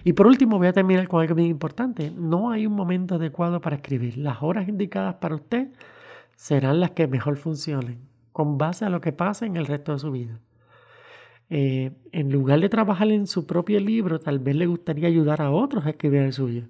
Y 0.03 0.15
por 0.15 0.27
último, 0.27 0.59
voy 0.59 0.67
a 0.67 0.73
terminar 0.73 1.07
con 1.07 1.21
algo 1.21 1.37
muy 1.37 1.47
importante. 1.47 2.11
No 2.11 2.51
hay 2.51 2.67
un 2.67 2.75
momento 2.75 3.15
adecuado 3.15 3.61
para 3.61 3.77
escribir. 3.77 4.19
Las 4.19 4.43
horas 4.43 4.69
indicadas 4.69 5.15
para 5.17 5.37
usted 5.37 5.69
serán 6.35 6.81
las 6.81 6.91
que 6.91 7.07
mejor 7.07 7.37
funcionen, 7.37 8.01
con 8.33 8.59
base 8.59 8.85
a 8.85 8.91
lo 8.91 9.01
que 9.01 9.13
pasa 9.13 9.47
en 9.47 9.57
el 9.57 9.67
resto 9.67 9.93
de 9.93 9.99
su 10.01 10.11
vida. 10.11 10.41
Eh, 11.51 11.93
en 12.13 12.31
lugar 12.31 12.61
de 12.61 12.69
trabajar 12.69 13.09
en 13.09 13.27
su 13.27 13.47
propio 13.47 13.81
libro, 13.81 14.21
tal 14.21 14.39
vez 14.39 14.55
le 14.57 14.67
gustaría 14.67 15.09
ayudar 15.09 15.41
a 15.41 15.51
otros 15.51 15.87
a 15.87 15.91
escribir 15.91 16.23
el 16.23 16.33
suyo. 16.33 16.69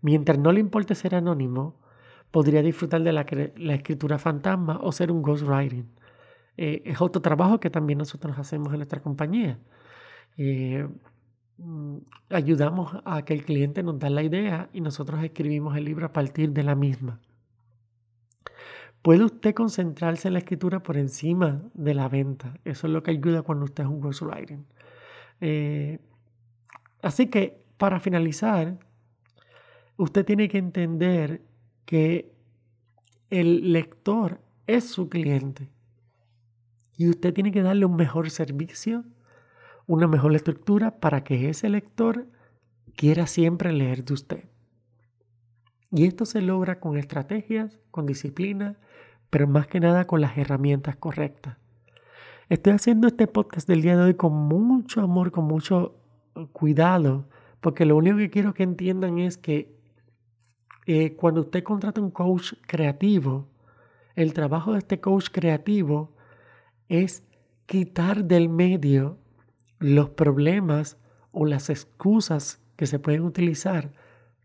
Mientras 0.00 0.38
no 0.38 0.52
le 0.52 0.60
importe 0.60 0.94
ser 0.94 1.14
anónimo, 1.14 1.78
podría 2.30 2.62
disfrutar 2.62 3.02
de 3.02 3.12
la, 3.12 3.74
escritura 3.74 4.18
fantasma 4.18 4.78
o 4.82 4.92
ser 4.92 5.10
un 5.12 5.22
ghostwriting. 5.22 5.86
Eh, 6.56 6.82
es 6.86 7.00
otro 7.00 7.20
trabajo 7.20 7.60
que 7.60 7.70
también 7.70 7.98
nosotros 7.98 8.38
hacemos 8.38 8.72
en 8.72 8.78
nuestra 8.78 9.02
compañía. 9.02 9.58
Eh, 10.38 10.86
mm, 11.58 11.98
ayudamos 12.30 12.96
a 13.04 13.24
que 13.24 13.34
el 13.34 13.44
cliente 13.44 13.82
nos 13.82 13.98
da 13.98 14.10
la 14.10 14.22
idea 14.22 14.70
y 14.72 14.80
nosotros 14.80 15.22
escribimos 15.22 15.76
el 15.76 15.84
libro 15.84 16.06
a 16.06 16.12
partir 16.12 16.50
de 16.52 16.62
la 16.62 16.74
misma. 16.74 17.20
Puede 19.06 19.22
usted 19.22 19.54
concentrarse 19.54 20.26
en 20.26 20.34
la 20.34 20.40
escritura 20.40 20.82
por 20.82 20.96
encima 20.96 21.62
de 21.74 21.94
la 21.94 22.08
venta. 22.08 22.58
Eso 22.64 22.88
es 22.88 22.92
lo 22.92 23.04
que 23.04 23.12
ayuda 23.12 23.42
cuando 23.42 23.64
usted 23.64 23.84
es 23.84 23.88
un 23.88 24.00
ghostwriting. 24.00 24.66
Eh, 25.40 26.00
así 27.02 27.28
que, 27.28 27.62
para 27.76 28.00
finalizar, 28.00 28.80
usted 29.96 30.24
tiene 30.24 30.48
que 30.48 30.58
entender 30.58 31.40
que 31.84 32.34
el 33.30 33.72
lector 33.72 34.40
es 34.66 34.88
su 34.88 35.08
cliente 35.08 35.70
y 36.96 37.08
usted 37.08 37.32
tiene 37.32 37.52
que 37.52 37.62
darle 37.62 37.86
un 37.86 37.94
mejor 37.94 38.28
servicio, 38.30 39.04
una 39.86 40.08
mejor 40.08 40.34
estructura 40.34 40.98
para 40.98 41.22
que 41.22 41.48
ese 41.48 41.68
lector 41.68 42.26
quiera 42.96 43.28
siempre 43.28 43.72
leer 43.72 44.04
de 44.04 44.14
usted. 44.14 44.44
Y 45.92 46.06
esto 46.06 46.24
se 46.24 46.40
logra 46.40 46.80
con 46.80 46.96
estrategias, 46.96 47.78
con 47.92 48.04
disciplina, 48.04 48.76
pero 49.30 49.46
más 49.46 49.66
que 49.66 49.80
nada 49.80 50.06
con 50.06 50.20
las 50.20 50.36
herramientas 50.38 50.96
correctas. 50.96 51.56
Estoy 52.48 52.74
haciendo 52.74 53.08
este 53.08 53.26
podcast 53.26 53.66
del 53.68 53.82
día 53.82 53.96
de 53.96 54.04
hoy 54.04 54.14
con 54.14 54.32
mucho 54.32 55.00
amor, 55.00 55.32
con 55.32 55.44
mucho 55.46 55.96
cuidado, 56.52 57.28
porque 57.60 57.84
lo 57.84 57.96
único 57.96 58.18
que 58.18 58.30
quiero 58.30 58.54
que 58.54 58.62
entiendan 58.62 59.18
es 59.18 59.36
que 59.36 59.74
eh, 60.86 61.16
cuando 61.16 61.40
usted 61.40 61.64
contrata 61.64 62.00
un 62.00 62.10
coach 62.10 62.52
creativo, 62.66 63.48
el 64.14 64.32
trabajo 64.32 64.72
de 64.72 64.78
este 64.78 65.00
coach 65.00 65.28
creativo 65.32 66.14
es 66.88 67.24
quitar 67.66 68.24
del 68.24 68.48
medio 68.48 69.18
los 69.78 70.10
problemas 70.10 70.96
o 71.32 71.44
las 71.44 71.68
excusas 71.68 72.62
que 72.76 72.86
se 72.86 72.98
pueden 72.98 73.22
utilizar 73.22 73.92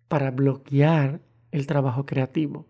para 0.07 0.31
bloquear 0.31 1.21
el 1.51 1.67
trabajo 1.67 2.05
creativo. 2.05 2.65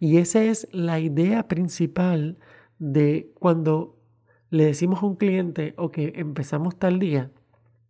Y 0.00 0.16
esa 0.16 0.42
es 0.42 0.66
la 0.72 0.98
idea 0.98 1.46
principal 1.46 2.38
de 2.78 3.30
cuando 3.38 3.96
le 4.48 4.64
decimos 4.64 5.02
a 5.02 5.06
un 5.06 5.16
cliente, 5.16 5.74
ok, 5.76 5.98
empezamos 5.98 6.76
tal 6.78 6.98
día 6.98 7.30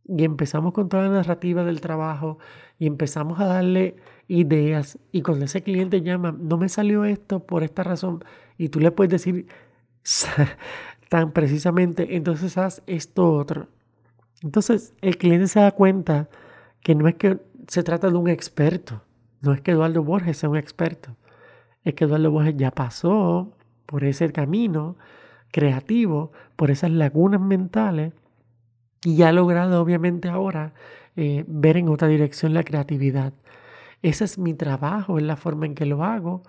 y 0.05 0.25
empezamos 0.25 0.73
con 0.73 0.89
toda 0.89 1.05
la 1.05 1.11
narrativa 1.11 1.63
del 1.63 1.81
trabajo 1.81 2.39
y 2.81 2.89
empezamos 2.89 3.39
a 3.39 3.47
darle 3.47 3.95
ideas 4.27 4.99
y 5.13 5.23
cuando 5.23 5.45
ese 5.45 5.63
cliente 5.63 6.03
llama, 6.03 6.37
no 6.37 6.59
me 6.59 6.69
salió 6.69 7.05
esto 7.05 7.47
por 7.47 7.63
esta 7.63 7.85
razón 7.85 8.25
y 8.59 8.71
tú 8.71 8.81
le 8.81 8.91
puedes 8.91 9.13
decir 9.13 9.47
tan 11.09 11.33
precisamente, 11.33 12.17
entonces 12.17 12.59
haz 12.59 12.83
esto 12.87 13.33
otro. 13.33 13.69
Entonces 14.43 14.95
el 15.01 15.17
cliente 15.17 15.47
se 15.47 15.61
da 15.61 15.71
cuenta 15.71 16.29
que 16.83 16.97
no 16.97 17.07
es 17.07 17.15
que 17.15 17.39
se 17.69 17.85
trata 17.85 18.11
de 18.11 18.17
un 18.17 18.29
experto, 18.29 19.05
no 19.43 19.53
es 19.53 19.61
que 19.61 19.71
Eduardo 19.71 20.03
Borges 20.03 20.39
sea 20.39 20.49
un 20.49 20.57
experto, 20.57 21.17
es 21.85 21.95
que 21.95 22.05
Eduardo 22.05 22.31
Borges 22.31 22.57
ya 22.57 22.71
pasó 22.71 23.53
por 23.87 24.05
ese 24.05 24.31
camino 24.33 24.97
creativo, 25.51 26.33
por 26.57 26.71
esas 26.71 26.91
lagunas 26.91 27.41
mentales 27.41 28.13
y 29.05 29.23
ha 29.23 29.33
logrado 29.33 29.81
obviamente 29.81 30.29
ahora 30.29 30.75
eh, 31.17 31.45
ver 31.47 31.77
en 31.77 31.89
otra 31.89 32.09
dirección 32.09 32.55
la 32.55 32.63
creatividad. 32.63 33.33
Ese 34.03 34.25
es 34.25 34.39
mi 34.39 34.55
trabajo, 34.55 35.19
es 35.19 35.25
la 35.25 35.37
forma 35.37 35.67
en 35.67 35.75
que 35.75 35.87
lo 35.87 36.05
hago. 36.05 36.43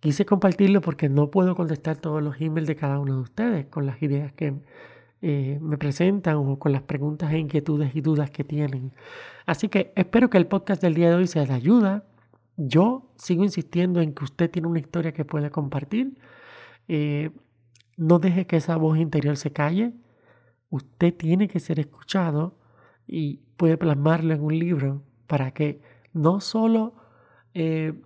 Quise 0.00 0.24
compartirlo 0.26 0.80
porque 0.80 1.08
no 1.08 1.30
puedo 1.30 1.54
contestar 1.56 1.96
todos 1.96 2.22
los 2.22 2.40
emails 2.40 2.66
de 2.68 2.76
cada 2.76 2.98
uno 2.98 3.16
de 3.16 3.20
ustedes 3.20 3.66
con 3.66 3.86
las 3.86 4.02
ideas 4.02 4.32
que 4.32 4.54
eh, 5.22 5.58
me 5.60 5.78
presentan 5.78 6.36
o 6.36 6.58
con 6.58 6.72
las 6.72 6.82
preguntas 6.82 7.32
e 7.32 7.38
inquietudes 7.38 7.96
y 7.96 8.00
dudas 8.02 8.30
que 8.30 8.44
tienen. 8.44 8.92
Así 9.46 9.68
que 9.68 9.92
espero 9.96 10.28
que 10.30 10.38
el 10.38 10.46
podcast 10.46 10.82
del 10.82 10.94
día 10.94 11.08
de 11.08 11.16
hoy 11.16 11.26
sea 11.26 11.46
de 11.46 11.54
ayuda. 11.54 12.04
Yo 12.56 13.12
sigo 13.16 13.44
insistiendo 13.44 14.00
en 14.00 14.14
que 14.14 14.24
usted 14.24 14.50
tiene 14.50 14.68
una 14.68 14.78
historia 14.78 15.12
que 15.12 15.24
puede 15.24 15.50
compartir. 15.50 16.18
Eh, 16.88 17.30
no 17.96 18.18
deje 18.18 18.46
que 18.46 18.56
esa 18.56 18.76
voz 18.76 18.98
interior 18.98 19.36
se 19.36 19.52
calle. 19.52 19.94
Usted 20.70 21.14
tiene 21.14 21.48
que 21.48 21.60
ser 21.60 21.80
escuchado 21.80 22.58
y 23.06 23.38
puede 23.56 23.76
plasmarlo 23.76 24.34
en 24.34 24.42
un 24.42 24.58
libro 24.58 25.02
para 25.26 25.52
que 25.52 25.80
no 26.12 26.40
solo 26.40 26.94
eh, 27.54 28.00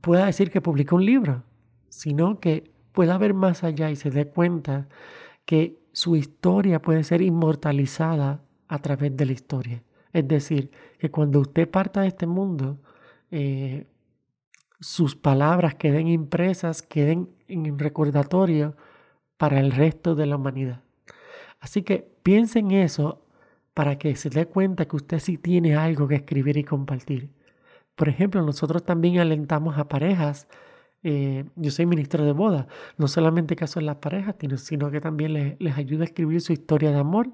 pueda 0.00 0.26
decir 0.26 0.50
que 0.50 0.60
publicó 0.60 0.96
un 0.96 1.04
libro, 1.04 1.44
sino 1.88 2.40
que 2.40 2.72
pueda 2.92 3.18
ver 3.18 3.34
más 3.34 3.64
allá 3.64 3.90
y 3.90 3.96
se 3.96 4.10
dé 4.10 4.28
cuenta 4.28 4.88
que 5.44 5.78
su 5.92 6.16
historia 6.16 6.80
puede 6.80 7.04
ser 7.04 7.22
inmortalizada 7.22 8.42
a 8.68 8.78
través 8.78 9.16
de 9.16 9.26
la 9.26 9.32
historia. 9.32 9.82
Es 10.14 10.26
decir, 10.26 10.70
que 10.98 11.10
cuando 11.10 11.40
usted 11.40 11.68
parta 11.68 12.00
de 12.00 12.08
este 12.08 12.26
mundo, 12.26 12.78
eh, 13.30 13.86
sus 14.80 15.16
palabras 15.16 15.74
queden 15.74 16.06
impresas, 16.08 16.82
queden 16.82 17.28
en 17.48 17.78
recordatorio 17.78 18.76
para 19.36 19.60
el 19.60 19.72
resto 19.72 20.14
de 20.14 20.26
la 20.26 20.36
humanidad. 20.36 20.82
Así 21.58 21.82
que 21.82 22.08
piense 22.22 22.60
en 22.60 22.70
eso 22.70 23.26
para 23.74 23.98
que 23.98 24.14
se 24.14 24.30
dé 24.30 24.46
cuenta 24.46 24.86
que 24.86 24.96
usted 24.96 25.18
sí 25.18 25.36
tiene 25.36 25.74
algo 25.74 26.06
que 26.06 26.14
escribir 26.14 26.56
y 26.56 26.64
compartir. 26.64 27.30
Por 27.96 28.08
ejemplo, 28.08 28.40
nosotros 28.42 28.84
también 28.84 29.18
alentamos 29.18 29.78
a 29.78 29.88
parejas. 29.88 30.46
Eh, 31.06 31.44
yo 31.56 31.70
soy 31.70 31.84
ministro 31.84 32.24
de 32.24 32.32
boda, 32.32 32.66
no 32.96 33.08
solamente 33.08 33.56
caso 33.56 33.78
en 33.78 33.84
las 33.86 33.96
parejas, 33.96 34.36
sino 34.56 34.90
que 34.90 35.02
también 35.02 35.34
les, 35.34 35.60
les 35.60 35.76
ayuda 35.76 36.02
a 36.02 36.06
escribir 36.06 36.40
su 36.40 36.54
historia 36.54 36.90
de 36.92 36.98
amor 36.98 37.28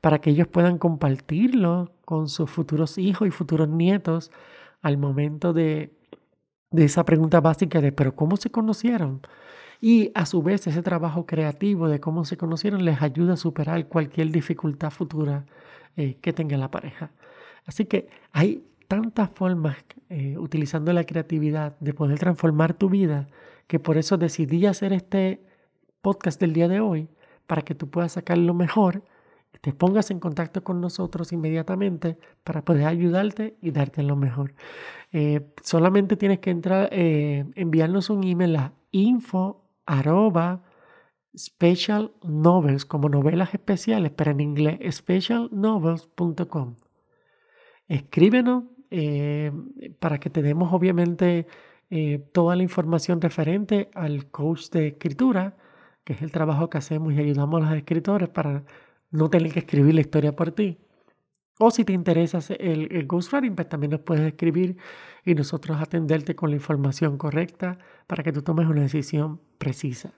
para 0.00 0.20
que 0.22 0.30
ellos 0.30 0.48
puedan 0.48 0.78
compartirlo 0.78 1.92
con 2.06 2.28
sus 2.30 2.50
futuros 2.50 2.96
hijos 2.96 3.28
y 3.28 3.30
futuros 3.30 3.68
nietos 3.68 4.30
al 4.80 4.96
momento 4.96 5.52
de, 5.52 5.92
de 6.70 6.84
esa 6.84 7.04
pregunta 7.04 7.40
básica 7.40 7.82
de, 7.82 7.92
pero 7.92 8.14
¿cómo 8.16 8.38
se 8.38 8.50
conocieron? 8.50 9.20
Y 9.82 10.12
a 10.14 10.24
su 10.26 10.42
vez 10.42 10.66
ese 10.66 10.82
trabajo 10.82 11.26
creativo 11.26 11.88
de 11.88 12.00
cómo 12.00 12.24
se 12.24 12.38
conocieron 12.38 12.84
les 12.84 13.02
ayuda 13.02 13.34
a 13.34 13.36
superar 13.36 13.86
cualquier 13.88 14.30
dificultad 14.30 14.90
futura 14.90 15.44
eh, 15.96 16.16
que 16.22 16.32
tenga 16.32 16.56
la 16.56 16.70
pareja. 16.70 17.10
Así 17.66 17.84
que 17.84 18.08
hay 18.32 18.64
tantas 18.90 19.30
formas 19.30 19.76
eh, 20.08 20.36
utilizando 20.36 20.92
la 20.92 21.04
creatividad 21.04 21.78
de 21.78 21.94
poder 21.94 22.18
transformar 22.18 22.74
tu 22.74 22.90
vida 22.90 23.28
que 23.68 23.78
por 23.78 23.96
eso 23.96 24.18
decidí 24.18 24.66
hacer 24.66 24.92
este 24.92 25.44
podcast 26.02 26.40
del 26.40 26.52
día 26.52 26.66
de 26.66 26.80
hoy 26.80 27.08
para 27.46 27.62
que 27.62 27.76
tú 27.76 27.88
puedas 27.88 28.12
sacar 28.12 28.36
lo 28.36 28.52
mejor 28.52 29.04
te 29.60 29.72
pongas 29.72 30.10
en 30.10 30.18
contacto 30.18 30.64
con 30.64 30.80
nosotros 30.80 31.32
inmediatamente 31.32 32.18
para 32.42 32.64
poder 32.64 32.86
ayudarte 32.86 33.56
y 33.60 33.72
darte 33.72 34.02
lo 34.02 34.16
mejor. 34.16 34.54
Eh, 35.12 35.52
solamente 35.62 36.16
tienes 36.16 36.38
que 36.38 36.50
entrar, 36.50 36.88
enviarnos 36.92 38.10
un 38.10 38.24
email 38.24 38.56
a 38.56 38.72
info 38.90 39.68
arroba 39.86 40.62
special 41.36 42.12
novels 42.22 42.84
como 42.84 43.08
novelas 43.08 43.52
especiales, 43.54 44.12
pero 44.12 44.30
en 44.30 44.40
inglés 44.40 44.78
specialnovels.com. 44.96 46.76
Escríbenos 47.88 48.64
eh, 48.90 49.52
para 49.98 50.18
que 50.18 50.30
te 50.30 50.42
demos 50.42 50.72
obviamente 50.72 51.46
eh, 51.90 52.18
toda 52.32 52.56
la 52.56 52.62
información 52.62 53.20
referente 53.20 53.90
al 53.94 54.30
coach 54.30 54.70
de 54.70 54.88
escritura, 54.88 55.56
que 56.04 56.14
es 56.14 56.22
el 56.22 56.32
trabajo 56.32 56.70
que 56.70 56.78
hacemos 56.78 57.12
y 57.12 57.18
ayudamos 57.18 57.62
a 57.62 57.66
los 57.70 57.76
escritores 57.78 58.28
para 58.28 58.64
no 59.10 59.30
tener 59.30 59.52
que 59.52 59.60
escribir 59.60 59.94
la 59.94 60.00
historia 60.02 60.34
por 60.36 60.52
ti. 60.52 60.78
O 61.58 61.70
si 61.70 61.84
te 61.84 61.92
interesa 61.92 62.38
el, 62.58 62.88
el 62.90 63.06
ghostwriting, 63.06 63.54
pues 63.54 63.68
también 63.68 63.90
nos 63.90 64.00
puedes 64.00 64.26
escribir 64.26 64.76
y 65.24 65.34
nosotros 65.34 65.80
atenderte 65.80 66.34
con 66.34 66.50
la 66.50 66.56
información 66.56 67.18
correcta 67.18 67.78
para 68.06 68.22
que 68.22 68.32
tú 68.32 68.42
tomes 68.42 68.66
una 68.66 68.82
decisión 68.82 69.40
precisa. 69.58 70.14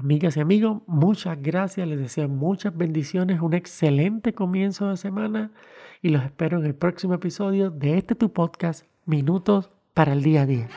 Amigas 0.00 0.38
y 0.38 0.40
amigos, 0.40 0.80
muchas 0.86 1.36
gracias, 1.42 1.86
les 1.86 1.98
deseo 1.98 2.26
muchas 2.26 2.74
bendiciones, 2.74 3.42
un 3.42 3.52
excelente 3.52 4.32
comienzo 4.32 4.88
de 4.88 4.96
semana 4.96 5.52
y 6.00 6.08
los 6.08 6.24
espero 6.24 6.58
en 6.58 6.64
el 6.64 6.74
próximo 6.74 7.12
episodio 7.12 7.68
de 7.68 7.98
este 7.98 8.14
tu 8.14 8.32
podcast, 8.32 8.86
Minutos 9.04 9.68
para 9.92 10.14
el 10.14 10.22
Día 10.22 10.40
a 10.40 10.46
Día. 10.46 10.68